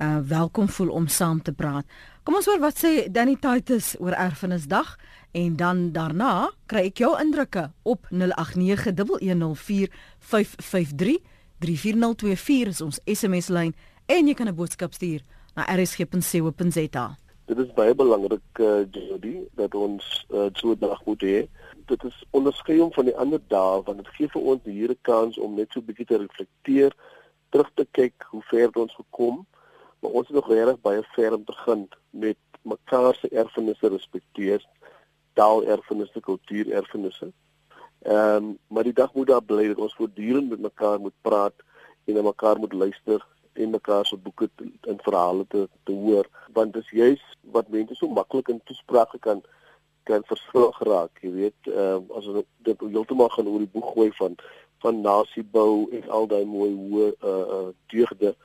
[0.03, 1.87] uh welkom voel om saam te praat.
[2.27, 4.97] Kom ons hoor wat sê Danny Titus oor erfenisdag
[5.33, 8.17] en dan daarna kry ek jou indrukke op 0891104553
[11.63, 13.73] 34024 is ons SMS lyn
[14.05, 15.21] en jy kan 'n boodskap stuur
[15.55, 21.21] na rsg.co.za dit is baie belangrik uh, Jody dat ons uh, so 'n dag moet
[21.21, 21.47] hê.
[21.85, 25.37] Dit is onderskeid van die ander dae want dit gee vir ons hier 'n kans
[25.37, 26.91] om net so 'n bietjie te reflekteer,
[27.49, 29.45] terug te kyk hoe ver ons gekom,
[29.99, 34.65] maar ons het nog regtig baie ver om te gaan met mekaar se erfenisse respekteer,
[35.33, 37.31] taal erfenisse, kultuur erfenisse.
[38.03, 41.53] Ehm um, maar die dag moet daar bly dat ons voortdurend met mekaar moet praat
[42.05, 44.49] en na mekaar moet luister en mekaar se boeke
[44.81, 46.27] en verhale te te hoor.
[46.53, 49.43] Want dit is juis wat mense so maklik in toesprake kan
[50.03, 51.59] kan verskil geraak jy weet.
[51.67, 54.35] Uh, as ons dit heeltemal gaan oor die boek gooi van
[54.83, 58.35] van nasiebou en al daai mooi hoë uh, uh, deugde.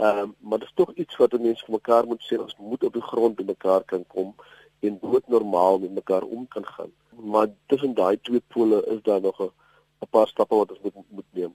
[0.00, 2.92] Uh, maar dit is tog iets wat mense vir mekaar moet sê ons moet op
[2.92, 4.34] die grond by mekaar kan kom
[4.80, 6.92] en dood normaal met mekaar om kan gaan
[7.32, 11.30] maar tussen daai twee pole is daar nog 'n paar stappe wat ons moet moet
[11.30, 11.54] neem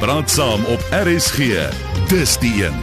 [0.00, 1.38] Praat saam op RSG.
[2.08, 2.74] Dis die een.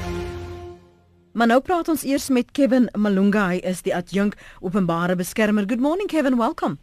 [1.31, 3.47] Maar nou praat ons eers met Kevin Malunga.
[3.51, 5.67] Hy is die adjunk openbare beskermer.
[5.67, 6.77] Good morning Kevin, welcome.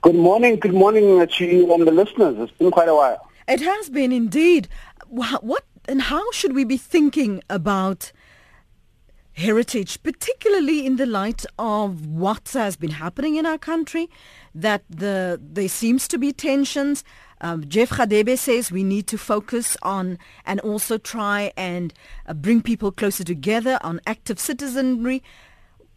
[0.00, 2.38] Good morning, good morning to you and the listeners.
[2.38, 3.18] It's been quite a while.
[3.46, 4.68] It has been indeed.
[5.08, 8.12] What and how should we be thinking about
[9.36, 14.08] heritage, particularly in the light of what has been happening in our country,
[14.54, 17.04] that the there seems to be tensions.
[17.42, 21.92] Um, Jeff Khadebe says we need to focus on and also try and
[22.26, 25.22] uh, bring people closer together on active citizenry.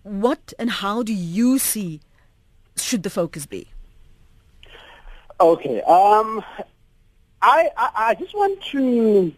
[0.04, 2.02] What and how do you see
[2.76, 3.70] should the focus be?
[5.40, 5.82] Okay.
[5.84, 6.44] Um,
[7.42, 9.34] I, I I just want to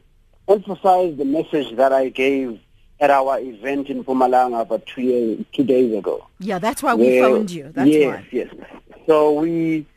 [0.47, 2.59] emphasize the message that I gave
[3.01, 6.25] at our event in Pumalanga about two years, two days ago.
[6.39, 7.71] Yeah, that's why we phoned you.
[7.73, 8.27] That's yes, why.
[8.31, 8.47] yes.
[9.07, 9.87] So we,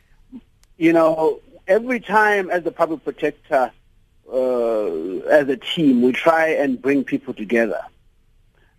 [0.77, 3.71] you know, every time as the public protector,
[4.33, 4.85] uh,
[5.29, 7.81] as a team, we try and bring people together,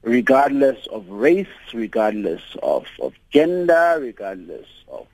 [0.02, 5.06] regardless of race, regardless of, of gender, regardless of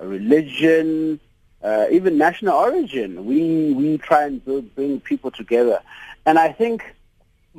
[0.00, 1.18] uh, religion,
[1.64, 3.26] uh, even national origin.
[3.26, 5.80] We we try and build, bring people together,
[6.24, 6.84] and I think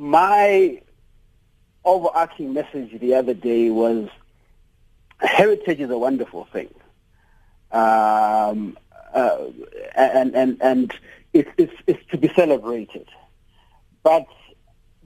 [0.00, 0.80] my
[1.84, 4.08] overarching message the other day was
[5.18, 6.72] heritage is a wonderful thing,
[7.70, 8.78] um,
[9.12, 9.38] uh,
[9.94, 10.94] and and and
[11.34, 13.06] it's, it's it's to be celebrated,
[14.02, 14.26] but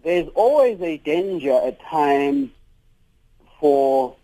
[0.05, 2.51] there's always a danger at times
[3.59, 4.15] for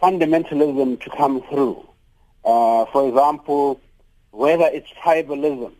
[0.00, 1.84] fundamentalism to come through.
[2.44, 3.80] Uh, for example,
[4.30, 5.72] whether it's tribalism,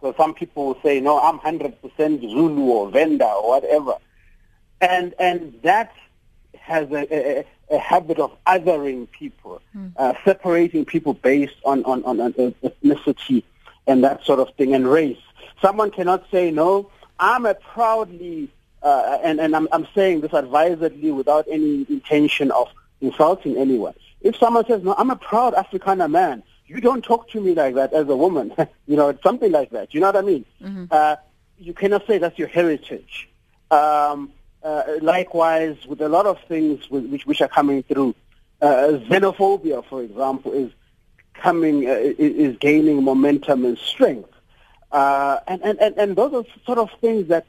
[0.00, 3.94] because some people will say, no, I'm 100% Zulu or Venda or whatever.
[4.80, 5.92] And, and that
[6.58, 7.06] has a,
[7.40, 9.60] a, a habit of othering people,
[9.96, 13.42] uh, separating people based on, on, on, on ethnicity
[13.86, 15.18] and that sort of thing, and race.
[15.60, 18.48] Someone cannot say, no, I'm a proudly,
[18.82, 22.68] uh, and, and I'm, I'm saying this advisedly without any intention of
[23.00, 23.94] insulting anyone.
[24.22, 27.74] If someone says, no, I'm a proud Afrikaner man, you don't talk to me like
[27.74, 28.54] that as a woman.
[28.86, 29.92] you know, it's something like that.
[29.92, 30.44] You know what I mean?
[30.90, 31.16] Uh,
[31.58, 33.28] you cannot say that's your heritage.
[33.72, 34.30] Um,
[34.62, 38.14] uh, likewise, with a lot of things with, which, which are coming through,
[38.62, 40.70] uh, xenophobia, for example, is
[41.34, 44.30] coming, uh, is gaining momentum and strength.
[44.92, 47.46] Uh, and, and, and, and those are sort of things that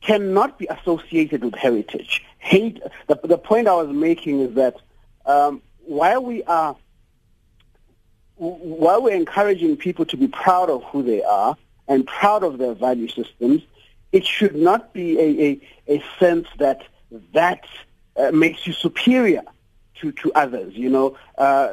[0.00, 2.24] cannot be associated with heritage.
[2.38, 4.76] Hate, the, the point I was making is that
[5.26, 6.76] um, while we are
[8.36, 11.56] while we're encouraging people to be proud of who they are
[11.88, 13.62] and proud of their value systems,
[14.12, 16.82] it should not be a, a, a sense that
[17.32, 17.64] that
[18.16, 19.42] uh, makes you superior
[20.00, 21.16] to, to others, you know.
[21.38, 21.68] Uh,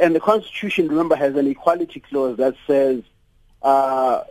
[0.00, 3.02] and the Constitution, remember, has an equality clause that says
[3.62, 4.22] uh,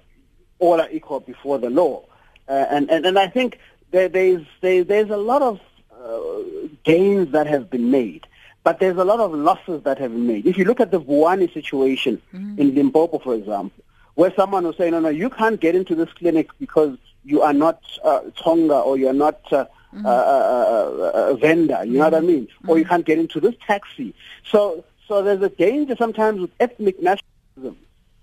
[0.60, 2.03] all are equal before the law.
[2.47, 3.60] Uh, and, and, and I think
[3.91, 5.60] there, there's, there, there's a lot of
[5.91, 8.25] uh, gains that have been made.
[8.63, 10.45] But there's a lot of losses that have been made.
[10.45, 13.84] If you look at the Vuani situation in Limpopo, for example,
[14.15, 17.54] where someone was saying, no, no, you can't get into this clinic because you are
[17.54, 22.13] not uh, Tonga or you're not uh, uh, uh, uh, a vendor, you know what
[22.13, 22.48] I mean?
[22.67, 24.13] Or you can't get into this taxi.
[24.45, 27.78] So, so there's a danger sometimes with ethnic nationalism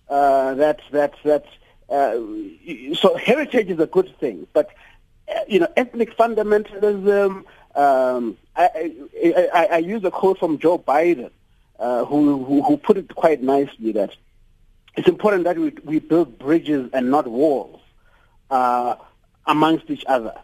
[0.08, 1.46] uh, that, that, that,
[1.88, 2.18] uh,
[2.94, 4.70] so heritage is a good thing, but,
[5.34, 7.44] uh, you know, ethnic fundamentalism,
[7.76, 11.30] um, I, I, I, I use a quote from Joe Biden,
[11.78, 14.16] uh, who, who, who put it quite nicely that
[14.96, 17.80] it's important that we, we build bridges and not walls
[18.50, 18.96] uh,
[19.46, 20.34] amongst each other.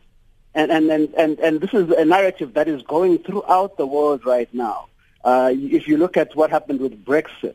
[0.54, 4.26] And, and, and, and, and this is a narrative that is going throughout the world
[4.26, 4.88] right now.
[5.24, 7.54] Uh, if you look at what happened with Brexit,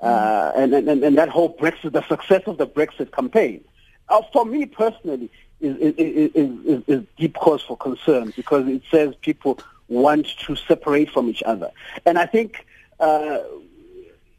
[0.00, 3.62] uh, and, and, and that whole Brexit, the success of the Brexit campaign,
[4.08, 5.30] uh, for me personally,
[5.62, 5.94] is, is,
[6.34, 11.28] is, is, is deep cause for concern because it says people want to separate from
[11.28, 11.70] each other.
[12.04, 12.66] And I think
[12.98, 13.38] uh,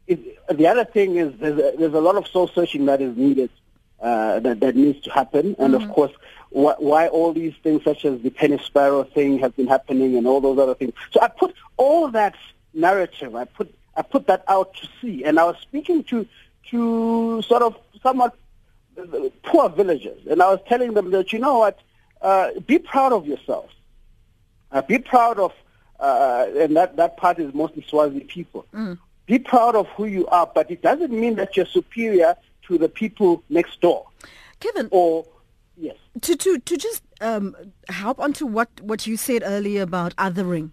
[0.07, 3.15] it, the other thing is there's a, there's a lot of soul searching that is
[3.15, 3.49] needed,
[4.01, 5.55] uh, that, that needs to happen.
[5.59, 6.11] And of course,
[6.49, 10.27] wh- why all these things such as the Penny Sparrow thing have been happening and
[10.27, 10.93] all those other things.
[11.11, 12.35] So I put all that
[12.73, 15.23] narrative, I put, I put that out to sea.
[15.23, 16.27] And I was speaking to,
[16.71, 18.35] to sort of somewhat
[19.43, 20.21] poor villagers.
[20.29, 21.79] And I was telling them that, you know what,
[22.21, 23.69] uh, be proud of yourself.
[24.71, 25.53] Uh, be proud of,
[25.99, 28.65] uh, and that, that part is mostly Swazi people.
[29.25, 32.35] Be proud of who you are, but it doesn't mean that you're superior
[32.67, 34.05] to the people next door.
[34.59, 35.25] Kevin, or
[35.77, 37.55] yes, to to to just um,
[37.89, 40.71] help onto what what you said earlier about othering.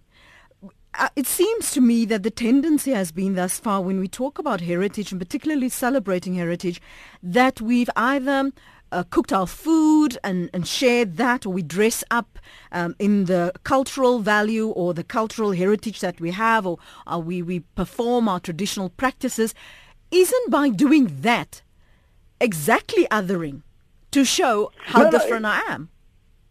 [0.99, 4.39] Uh, it seems to me that the tendency has been thus far when we talk
[4.39, 6.81] about heritage and particularly celebrating heritage
[7.23, 8.51] that we've either
[8.93, 12.41] uh, cooked our food and, and shared that or we dress up
[12.73, 17.41] um, in the cultural value or the cultural heritage that we have or uh, we,
[17.41, 19.55] we perform our traditional practices.
[20.11, 21.63] Isn't by doing that
[22.41, 23.63] exactly othering
[24.11, 25.89] to show how No, no, different I am?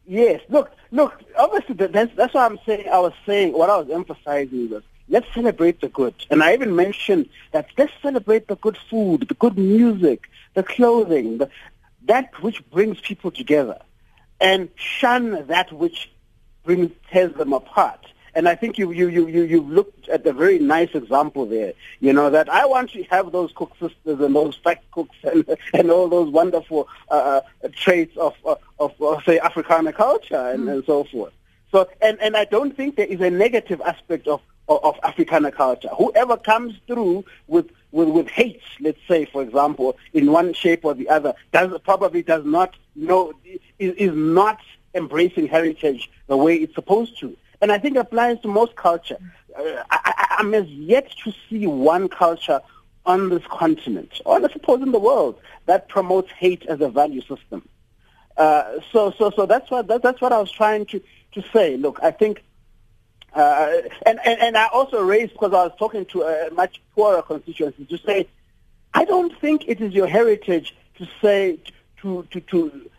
[0.06, 2.88] Yes, look, look, obviously that's that's what I'm saying.
[2.90, 6.76] I was saying what I was emphasizing was let's celebrate the good, and I even
[6.76, 11.50] mentioned that let's celebrate the good food, the good music, the clothing, the,
[12.06, 13.80] that which brings people together,
[14.40, 16.12] and shun that which
[16.64, 18.06] brings tears them apart.
[18.36, 21.74] And I think you you you you you looked at a very nice example there.
[22.00, 25.46] You know that I want to have those cook sisters and those fat cooks and
[25.74, 28.60] and all those wonderful uh, traits of of,
[29.02, 30.74] of say Africana culture and, mm.
[30.74, 31.34] and so forth.
[31.72, 35.52] So and and I don't think there is a negative aspect of of, of Africana
[35.52, 35.90] culture.
[35.90, 40.94] Whoever comes through with with, with hate, let's say, for example, in one shape or
[40.94, 43.60] the other, does probably does not know is,
[43.96, 44.60] is not
[44.94, 49.18] embracing heritage the way it's supposed to and I think applies to most culture.
[49.58, 52.62] Uh, I, am as yet to see one culture
[53.06, 57.22] on this continent, or I suppose in the world, that promotes hate as a value
[57.22, 57.68] system.
[58.38, 61.02] Uh, so, so, so that's what that, that's what I was trying to
[61.34, 61.76] to say.
[61.76, 62.44] Look, I think,
[63.34, 63.72] uh,
[64.06, 67.86] and, and and I also raised because I was talking to a much poorer constituency
[67.86, 68.28] to say,
[68.94, 71.60] I don't think it is your heritage to say
[72.02, 72.90] to to to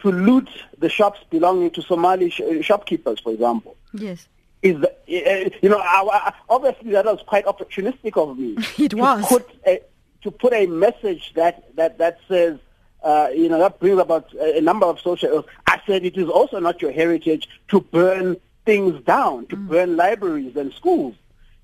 [0.00, 3.76] to loot the shops belonging to Somali sh- shopkeepers, for example.
[3.92, 4.28] Yes.
[4.60, 8.56] Is the, uh, you know I, I, obviously that was quite opportunistic of me.
[8.78, 9.80] it was to put a,
[10.22, 12.58] to put a message that that that says
[13.02, 15.28] uh, you know that brings about a, number of social.
[15.30, 15.44] Ills.
[15.66, 19.68] I said it is also not your heritage to burn things down, to mm.
[19.68, 21.14] burn libraries and schools.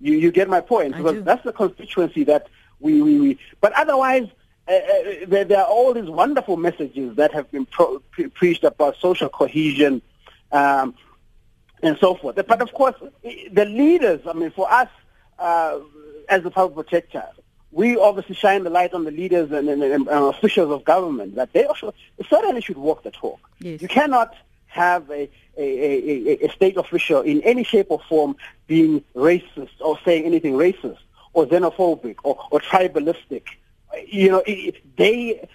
[0.00, 2.46] You you get my point because that's the constituency that
[2.80, 3.20] we we.
[3.20, 4.28] we but otherwise.
[4.66, 4.80] Uh, uh,
[5.26, 9.28] there, there, are all these wonderful messages that have been pro- pre- preached about social
[9.28, 10.00] cohesion,
[10.52, 10.94] um,
[11.82, 12.36] and so forth.
[12.36, 14.88] But of course, the leaders, I mean, for us
[15.38, 15.78] uh,
[16.28, 17.26] as the public protector,
[17.70, 21.52] we obviously shine the light on the leaders and, and, and, officials of government that
[21.52, 21.92] they also
[22.28, 23.40] certainly should walk the talk.
[23.58, 23.82] Yes.
[23.82, 24.34] You cannot
[24.68, 29.98] have a, a, a, a state official in any shape or form being racist or
[30.04, 30.98] saying anything racist
[31.32, 33.42] or xenophobic or, or tribalistic.
[34.06, 34.42] You know,
[34.96, 35.48] they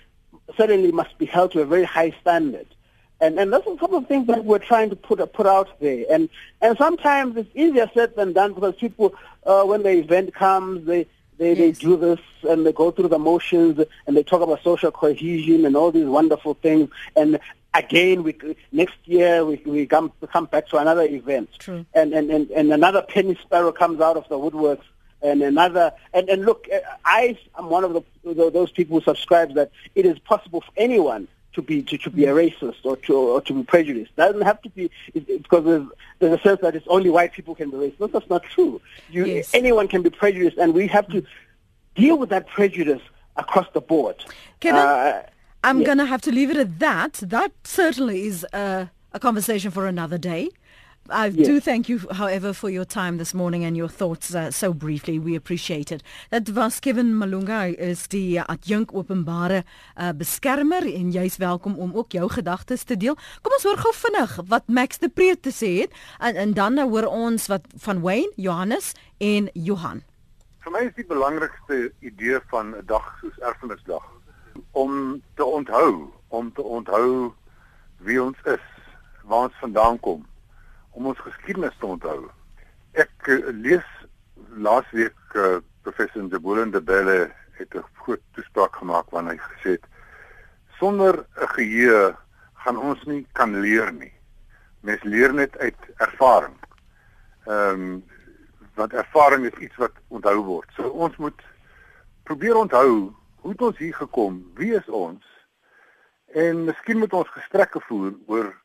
[0.57, 2.67] certainly must be held to a very high standard.
[3.21, 6.05] And and those are some of things that we're trying to put put out there.
[6.09, 6.29] And
[6.61, 9.13] and sometimes it's easier said than done because people,
[9.45, 11.05] uh, when the event comes, they
[11.37, 11.57] they, yes.
[11.57, 15.65] they do this and they go through the motions and they talk about social cohesion
[15.65, 16.89] and all these wonderful things.
[17.15, 17.39] And
[17.73, 18.37] again, we
[18.71, 21.49] next year we we come come back to another event.
[21.59, 21.85] True.
[21.93, 24.83] And, and and and another penny sparrow comes out of the woodworks.
[25.21, 26.65] And another, and, and look,
[27.03, 31.27] I am one of the, those people who subscribes that it is possible for anyone
[31.53, 34.11] to be to, to be a racist or to or to be prejudiced.
[34.15, 35.87] That doesn't have to be because there's,
[36.19, 37.99] there's a sense that it's only white people can be racist.
[37.99, 38.81] No, that's not true.
[39.09, 39.51] You, yes.
[39.53, 41.23] Anyone can be prejudiced, and we have to
[41.95, 43.01] deal with that prejudice
[43.35, 44.23] across the board.
[44.59, 45.25] Can uh, I,
[45.63, 45.85] I'm yeah.
[45.85, 47.13] going to have to leave it at that.
[47.21, 50.49] That certainly is a, a conversation for another day.
[51.11, 51.47] I yes.
[51.47, 55.17] do thank you, however, for your time this morning and your thoughts uh, so briefly.
[55.19, 56.03] We appreciate it.
[56.31, 59.63] Dit was Kevin Malunga, hy is die adjunk openbare
[59.97, 63.17] uh, beskermer en jy's welkom om ook jou gedagtes te deel.
[63.41, 66.77] Kom ons hoor gou vinnig wat Max de Preet te sê het en, en dan
[66.77, 70.03] nou hoor ons wat van Wayne, Johannes en Johan.
[70.65, 74.05] Vir my is die belangrikste idee van 'n dag soos Erfenisdag
[74.71, 77.33] om te onthou, om te onthou
[78.05, 78.65] wie ons is,
[79.23, 80.28] waar ons vandaan kom
[80.99, 82.27] om ons geskiedenis te onthou.
[82.99, 83.87] Ek uh, lees
[84.59, 89.85] laasweek uh, professor Ndebulende Belle het 'n groot toespraak gemaak waarin hy gesê het
[90.79, 92.15] sonder 'n geheue
[92.63, 94.13] gaan ons nie kan leer nie.
[94.81, 96.57] Mens leer net uit ervaring.
[97.47, 98.03] Ehm um,
[98.75, 100.69] want ervaring is iets wat onthou word.
[100.75, 101.41] So ons moet
[102.23, 104.51] probeer onthou hoe het ons hier gekom?
[104.55, 105.23] Wie is ons?
[106.27, 108.55] En miskien moet ons gesprekke voer oor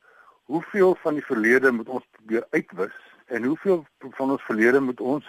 [0.45, 5.29] hoeveel van die verlede moet ons probeer uitwis en hoeveel van ons verlede moet ons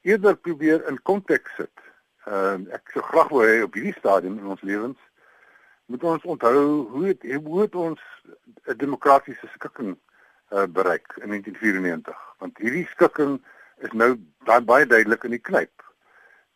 [0.00, 1.84] eerder probeer in konteks sit.
[2.24, 4.98] Ehm uh, ek sou graag wou hê op hierdie stadium in ons lewens
[5.88, 8.00] moet ons onthou hoe het, hoe het ons
[8.68, 13.40] 'n demokratiese skikking uh, bereik in 1994 want hierdie skikking
[13.76, 14.10] is nou
[14.44, 15.84] baie baie duidelik in die knyp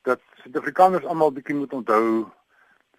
[0.03, 2.29] dat Suid-Afrikaners almal bietjie moet onthou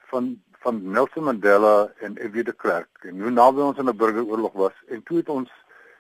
[0.09, 2.43] van van Nelson Mandela en F.W.
[2.43, 5.51] de Klerk en hoe naby ons in 'n burgeroorlog was en toe het ons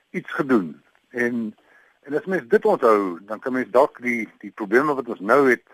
[0.09, 1.55] iets gedoen en
[2.03, 5.49] en as mens dit onthou dan kan mens dalk die die probleme wat ons nou
[5.49, 5.67] het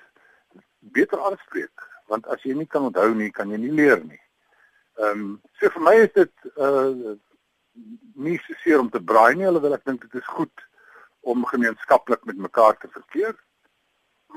[0.80, 4.22] beter aanspreek want as jy nie kan onthou nie kan jy nie leer nie.
[4.98, 7.14] Ehm um, so vir my is dit uh
[8.14, 10.66] nie so seer om te braai nie alhoewel ek dink dit is goed
[11.22, 13.36] om gemeenskaplik met mekaar te verkeer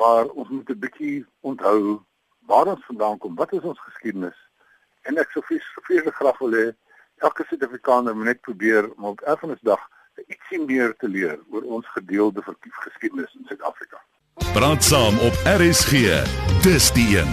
[0.03, 2.03] maar ons moet 'n bietjie onthou
[2.47, 4.39] waar ons vandaan kom, wat is ons geskiedenis?
[5.09, 6.69] En ek sou vreeslik graag wil hê
[7.23, 9.83] elke Suid-Afrikaner moet net probeer om op Erfenisdag
[10.29, 12.43] ietsie meer te leer oor ons gedeelde
[12.85, 14.01] geskiedenis in Suid-Afrika.
[14.53, 16.23] Praat saam op RSG.
[16.65, 17.33] Dis die een.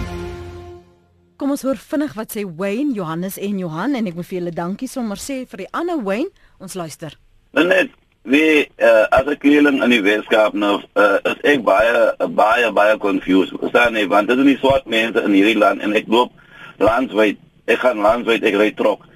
[1.40, 4.54] Kom ons hoor vinnig wat sê Wayne, Johannes en Johan en ek moet vir julle
[4.56, 6.28] dankie sommer sê vir die ander Wayne.
[6.60, 7.16] Ons luister.
[7.56, 12.72] Net wie uh, as ek leerling in die Weskaap nou uh, is ek baie baie
[12.76, 13.54] baie confused.
[13.60, 16.34] Verstaan nie want dit is nie swart mense in hierdie land en ek loop
[16.82, 17.40] landwyd.
[17.70, 19.06] Ek gaan landwyd ek ry trok.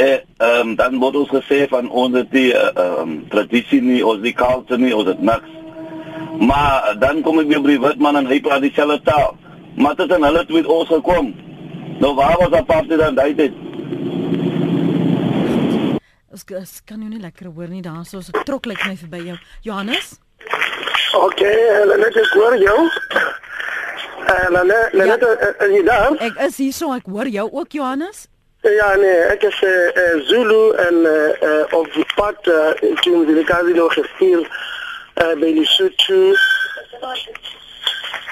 [0.00, 2.72] Eh um, dan word ons gesê van ons die uh,
[3.02, 5.58] um, tradisie nie, ons die culture nie, ons het niks.
[6.40, 9.36] Maar dan kom ek weer by Witman en hy praat dieselfde taal.
[9.76, 11.34] Maar dit het hulle twee ons gekom.
[12.00, 13.52] Nou waar was party dan daai dit?
[16.30, 19.38] Ons kan jou nie lekker hoor nie daar so 'n trok lyk my verby jou.
[19.62, 20.20] Johannes?
[21.12, 22.78] OK, hulle net ek hoor jou.
[24.30, 26.14] En hulle net is jy daar?
[26.22, 28.28] Ek is hier so ek hoor jou ook Johannes.
[28.62, 33.44] Ja nee, ek is uh, Zulu en uh, uh, op die pad uh, toen die
[33.44, 36.34] casino gestuur uh, by Lesotho.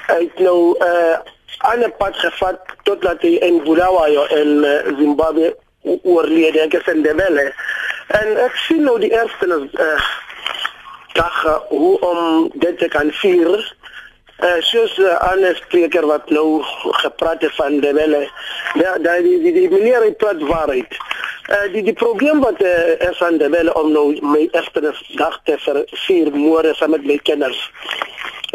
[0.07, 1.19] Ek nou uh,
[1.67, 5.57] aan 'n pad gevat totdat hy in Bulawayo in uh, Zimbabwe
[6.03, 6.61] oorlede.
[6.67, 7.53] Ek is in Ndebele.
[8.19, 10.07] En ek sien nou die eerste uh,
[11.19, 13.77] dag uh, hoe om dit te kan vier.
[14.39, 16.63] Uh, soos uh, ander spreker wat nou
[17.03, 18.29] gepraat het van Ndebele.
[18.79, 20.99] Ja, daai die, die, die meneer het praat waarheid.
[21.49, 25.57] Uh, die die probleem wat uh, is aan Ndebele om nou my eerste dag te
[26.05, 27.59] vier môre saam met my kinders.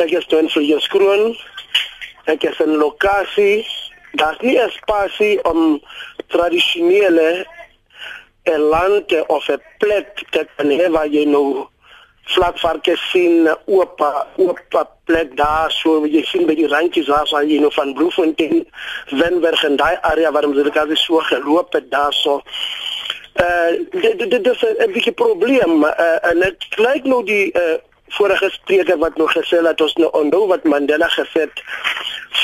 [0.01, 1.33] Ek is toe in Vryskroon.
[2.31, 3.65] Ek is in lokasie.
[4.21, 5.81] Daar's nie 'n spasie om
[6.33, 7.45] tradisionele
[8.43, 11.67] 'n land of 'n plek te kan hê waar jy nou
[12.31, 14.01] vlakvarke sien oop
[14.35, 14.59] oop
[15.05, 18.63] plek daar so jy sien by die randjies daar waar jy nou van Bloemfontein
[19.11, 22.41] Wenberg en daai area waar ons dit so geloop het daar so
[23.41, 27.77] uh dit dit is 'n bietjie probleem uh, en dit lyk nou die uh,
[28.07, 31.63] vorige spreker wat nog gesê het ons nou onthou wat Mandela gesê het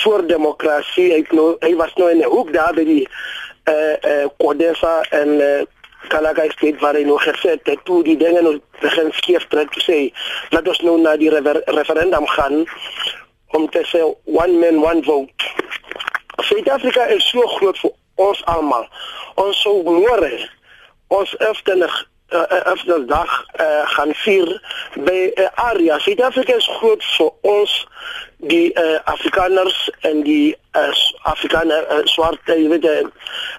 [0.01, 3.07] voor demokrasie hy nou hy was nou in 'n hoek daar by die
[3.73, 5.61] uh uh Kodesa en uh,
[6.09, 9.83] Kalaka State waar hy nog gesê het toe die dinge nou begin skeef trek te
[9.83, 9.97] sê
[10.55, 12.63] laat ons nou na die refer referendum gaan
[13.57, 15.49] om te sê one man one vote.
[16.49, 18.85] Suid-Afrika is so groot vir ons almal.
[19.41, 20.31] Ons sou môre
[21.09, 21.93] ons eftenig
[22.31, 24.61] uh, eftenig dag uh, gaan vier
[24.95, 25.99] by uh, area.
[25.99, 27.87] Suid-Afrika is groot vir ons
[28.49, 30.93] die uh, Afrikaners en die uh,
[31.27, 33.01] Afrikaner uh, swart jy weet uh,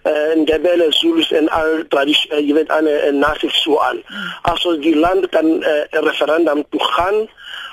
[0.04, 4.00] en Ndebele Zulus en al tradisie uh, jy weet aan 'n nasief so aan.
[4.42, 7.28] As ons die land kan 'n uh, referendum toe gaan,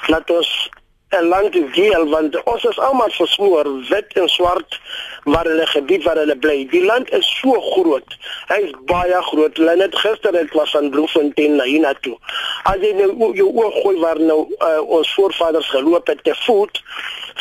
[0.08, 0.70] laat ons
[1.10, 4.80] 'n land deel want ons is almal versmoor wit en swart
[5.24, 6.68] waar hulle gebied waar hulle bly.
[6.72, 8.18] Die land is so groot.
[8.48, 9.58] Hy is baie groot.
[9.58, 12.18] Hulle net gister het was van Bloemfontein na hiernatoe.
[12.64, 16.84] As jy nou jou oog gooi waar nou uh, ons voorvaders geloop het te voet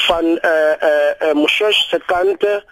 [0.06, 2.62] van eh uh, eh uh, uh, Moshesh se kante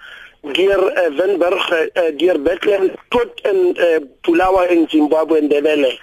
[0.52, 5.98] deur uh, Winburg uh, deur Bethlehem tot in uh, Pulawa in Zimbabwe en Ndebele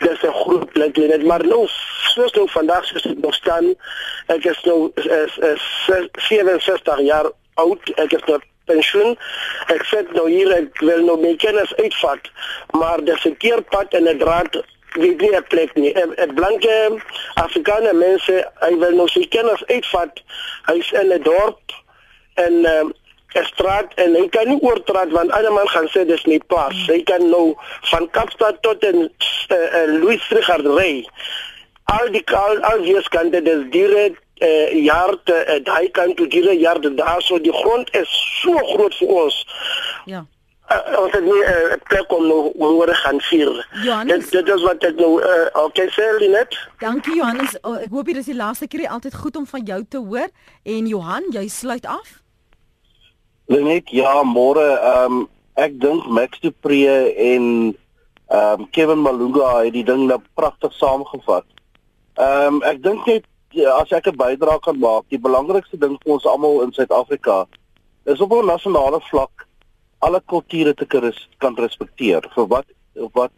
[0.00, 1.66] dis 'n groot plek net maar nou
[2.14, 3.74] soos nou vandag soos dit nog staan
[4.26, 5.62] ek is nou is, is, is
[6.28, 8.40] 67 jaar oud ek is nou
[8.70, 9.16] pensioen.
[9.74, 12.30] Ek sê nou hier ek wil nou my kennis uitvat
[12.80, 14.62] maar dis 'n keerpad en 'n draad
[15.02, 15.92] wie nie 'n plek nie.
[15.94, 16.76] 'n blanke
[17.34, 20.22] afrikaner mense hy wil nou sy kennis uitvat.
[20.70, 21.76] Hy's in 'n dorp
[22.34, 22.92] en um,
[23.32, 26.74] straat en hy kan nie oortraat want ander man gaan sê dis nie pas.
[26.74, 26.94] Hmm.
[26.94, 27.54] Hy kan nou
[27.92, 31.04] van Kaapstad tot in uh, uh, Louis Trigard ry.
[31.84, 36.26] Al die al, al die skande des direk uh, jaar te uh, daai kant toe
[36.26, 38.12] direk jaar daar so die grond is
[38.42, 39.40] so groot vir ons.
[40.04, 40.26] Ja.
[40.70, 43.66] Uh, ons het nie 'n uh, plek om nou oor gaan vier.
[44.06, 46.54] Dit dit is wat ek nou uh, okay sê net.
[46.78, 47.58] Dankie Johannes.
[47.62, 50.28] Oh, ek hoop dit is die laaste keer altyd goed om van jou te hoor
[50.62, 52.19] en Johan, jy sluit af.
[53.50, 55.22] Net ja, môre ehm um,
[55.58, 57.46] ek dink Max du Preez en
[58.30, 61.48] ehm um, Kevin Malunga het die ding nou pragtig saamgevat.
[62.14, 65.98] Ehm um, ek dink net ja, as ek 'n bydrae kan maak, die belangrikste ding
[65.98, 67.48] vir ons almal in Suid-Afrika
[68.06, 69.48] is op 'n nasionale vlak
[69.98, 70.86] alle kulture te
[71.38, 72.66] kan respekteer vir wat
[73.18, 73.34] wat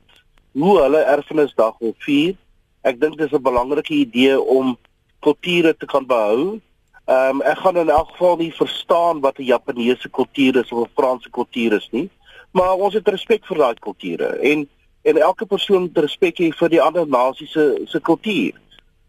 [0.53, 2.37] hoe hulle erfenisdag wil vier.
[2.85, 4.77] Ek dink dis 'n belangrike idee om
[5.21, 6.61] kulture te kan behou
[7.05, 10.87] Ehm um, ek gaan in elk geval nie verstaan wat 'n Japaneese kultuur is of
[10.87, 12.11] 'n Franse kultuur is nie,
[12.51, 14.69] maar ons het respek vir daai kulture en
[15.03, 18.53] en elke persoon moet respek hê vir die ander nasie se se kultuur.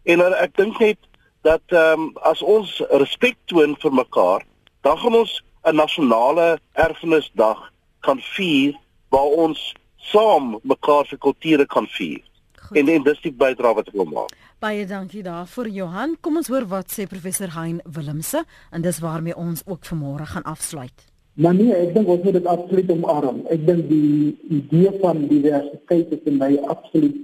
[0.04, 0.98] En ek dink net
[1.42, 4.42] dat ehm um, as ons respek toon vir mekaar,
[4.82, 8.74] dan gaan ons 'n nasionale erfenisdag kan vier
[9.10, 12.22] waar ons saam mekaar se kulture kan vier.
[12.64, 12.78] Goed.
[12.78, 14.36] En en dis die bydrae wat ek wil maak.
[14.64, 16.14] Baie dankie daarvoor Johan.
[16.22, 20.48] Kom ons hoor wat sê professor Hein Willemse en dis waarmee ons ook vanmôre gaan
[20.48, 21.12] afsluit.
[21.34, 23.42] Maar nee, ek dink ons moet dit absoluut omarm.
[23.52, 27.18] Ek dink die idee van diversiteit is vir my absoluut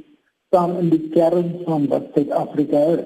[0.49, 3.05] staan in die kern van wat Suid-Afrika is.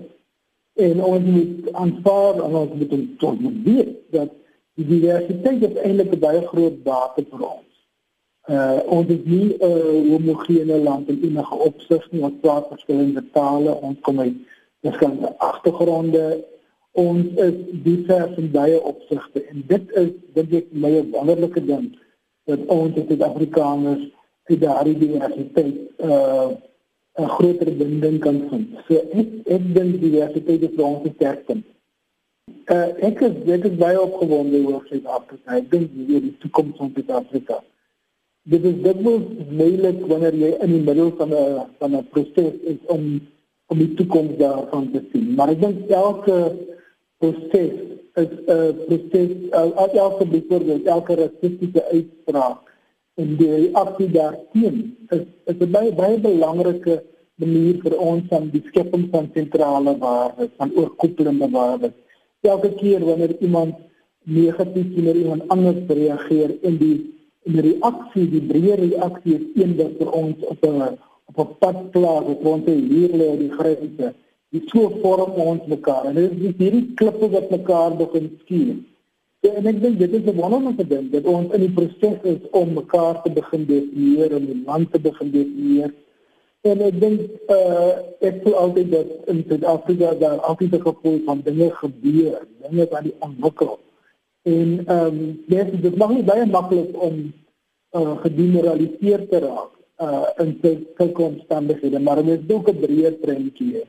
[0.87, 4.31] En ons moet aanvaar en ons moet tot moet weet dat
[4.79, 7.72] die diversiteit is eintlik 'n baie groot bate vir ons.
[8.51, 12.23] Uh ons is nie 'n uh, homogene land in enige opsig nie.
[12.23, 14.35] Ons praat verskillende tale, ons kom uit
[14.81, 16.43] verskillende agtergronde
[16.93, 21.87] ons is divers in baie opsigte en dit is dit is my wonderlike ding
[22.49, 24.03] dat ons as Suid-Afrikaners
[24.51, 25.79] uit daardie diversiteit
[26.09, 26.51] uh
[27.13, 28.69] 'n groter binding kan vind.
[28.87, 31.57] So ek ek dink diversiteit is vir ons sterkte.
[32.75, 35.57] Uh ek is ek is baie opgewonde oor Suid-Afrika.
[35.57, 37.63] Ek dink die, die toekoms van Suid-Afrika.
[38.43, 42.55] Dit is dit moet moeilik wanneer jy in die middel van 'n van 'n proses
[42.71, 43.21] is om
[43.71, 45.33] om die toekoms daarvan te sien.
[45.35, 46.37] Maar ek dink elke
[47.17, 47.71] proses
[48.13, 52.59] is 'n uh, proses uh, elke byvoorbeeld elke rassistiese uitspraak
[53.15, 57.03] en die reaksie daarteen is is 'n baie baie belangrike
[57.35, 61.95] manier vir ons om die skepping van sentrale waardes van oorkoepelende waardes
[62.41, 63.75] elke keer wanneer iemand
[64.23, 66.97] negatief teenoor iemand anders reageer en die
[67.45, 70.97] die reaksie die breë reaksie is een wat vir ons op 'n
[71.29, 74.13] op 'n pad plaas wat ons hier lê die grense
[74.53, 78.75] die so vorm ons mekaar en dit is hierdie klippe wat mekaar begin skuur.
[79.43, 82.43] Ja, en ek dink dit is 'n wonderlike ding dat ons in die proses is
[82.51, 85.91] om mekaar te begin definieer en die land te begin definieer.
[86.61, 87.19] En ek dink
[87.51, 87.91] uh
[88.29, 93.03] ek voel altyd dat in Suid-Afrika daar altyd 'n gevoel van dinge gebeur, dinge wat
[93.03, 93.79] die ontwikkel.
[94.43, 97.33] En ehm um, ja, dit maak nie baie maklik om
[97.91, 99.71] uh gegeneraliseer te raak
[100.03, 100.57] uh in
[100.97, 103.83] sulke omstandighede, maar dit is ook 'n breër prentjie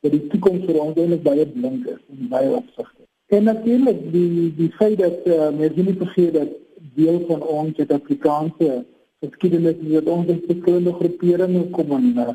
[0.00, 3.02] dat die toekoms vir ons eintlik baie blink is in baie opsigte.
[3.28, 6.54] En natuurlik die die feit dat uh, mense nie vergeet dat
[6.94, 8.84] deel van ons Suid-Afrikaanse
[9.20, 12.28] geskiedenis is dat ons in verskillende groeperinge kom en uh,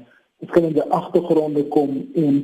[0.43, 2.43] verskillende agtergronde kom en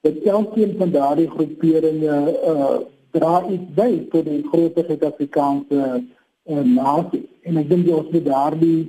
[0.00, 2.16] dat elkeen van daardie groeperinge
[2.52, 2.78] uh,
[3.12, 7.26] dra iets by tot die groter Suid-Afrikaanse uh, nasie.
[7.42, 8.80] En ek dink ons moet daardie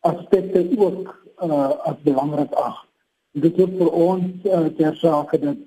[0.00, 1.10] aspekte ook
[1.44, 2.86] uh, as belangrik ag
[3.32, 5.58] dit is vir ons uh, ter sake dat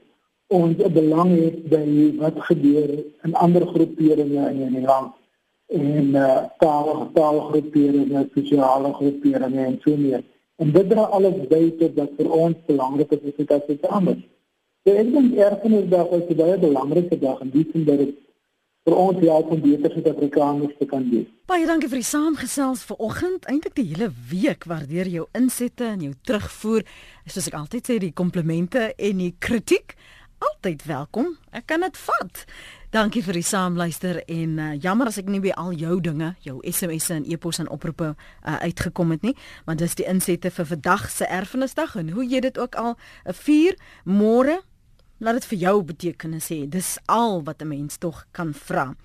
[0.48, 1.86] ons 'n belang het by
[2.20, 2.90] wat gebeur
[3.24, 5.14] in ander groeperinge in die land
[5.68, 10.24] en uh, taal taalgroeperinge, sosiale groeperinge en so meer.
[10.58, 14.22] En dit dra alles by tot dat vir ons belangrik is dat dit anders.
[14.84, 18.16] So ek dink erfenisdag is 'n baie belangrike dag en dit is dat dit
[18.84, 21.28] vir ons help om beter Suid-Afrikaners te kan wees.
[21.48, 23.46] Baie dankie vir die saamgesels vanoggend.
[23.48, 26.84] Eintlik die hele week waardeer jou insette en jou terugvoer.
[27.26, 29.96] Soos ek altyd sê, die komplimente en die kritiek
[30.40, 31.38] altyd welkom.
[31.52, 32.44] Ek kan dit vat.
[32.92, 36.60] Dankie vir die saamluister en uh, jammer as ek nie by al jou dinge, jou
[36.60, 41.10] SMS'e en e-posse en oproepe uh, uitgekom het nie, want dis die insette vir vandag
[41.10, 44.60] se erfenisdag en hoe jy dit ook al uh, vier môre
[45.20, 46.70] laat dit vir jou betekenis hê.
[46.70, 48.96] Dis al wat 'n mens tog kan vra.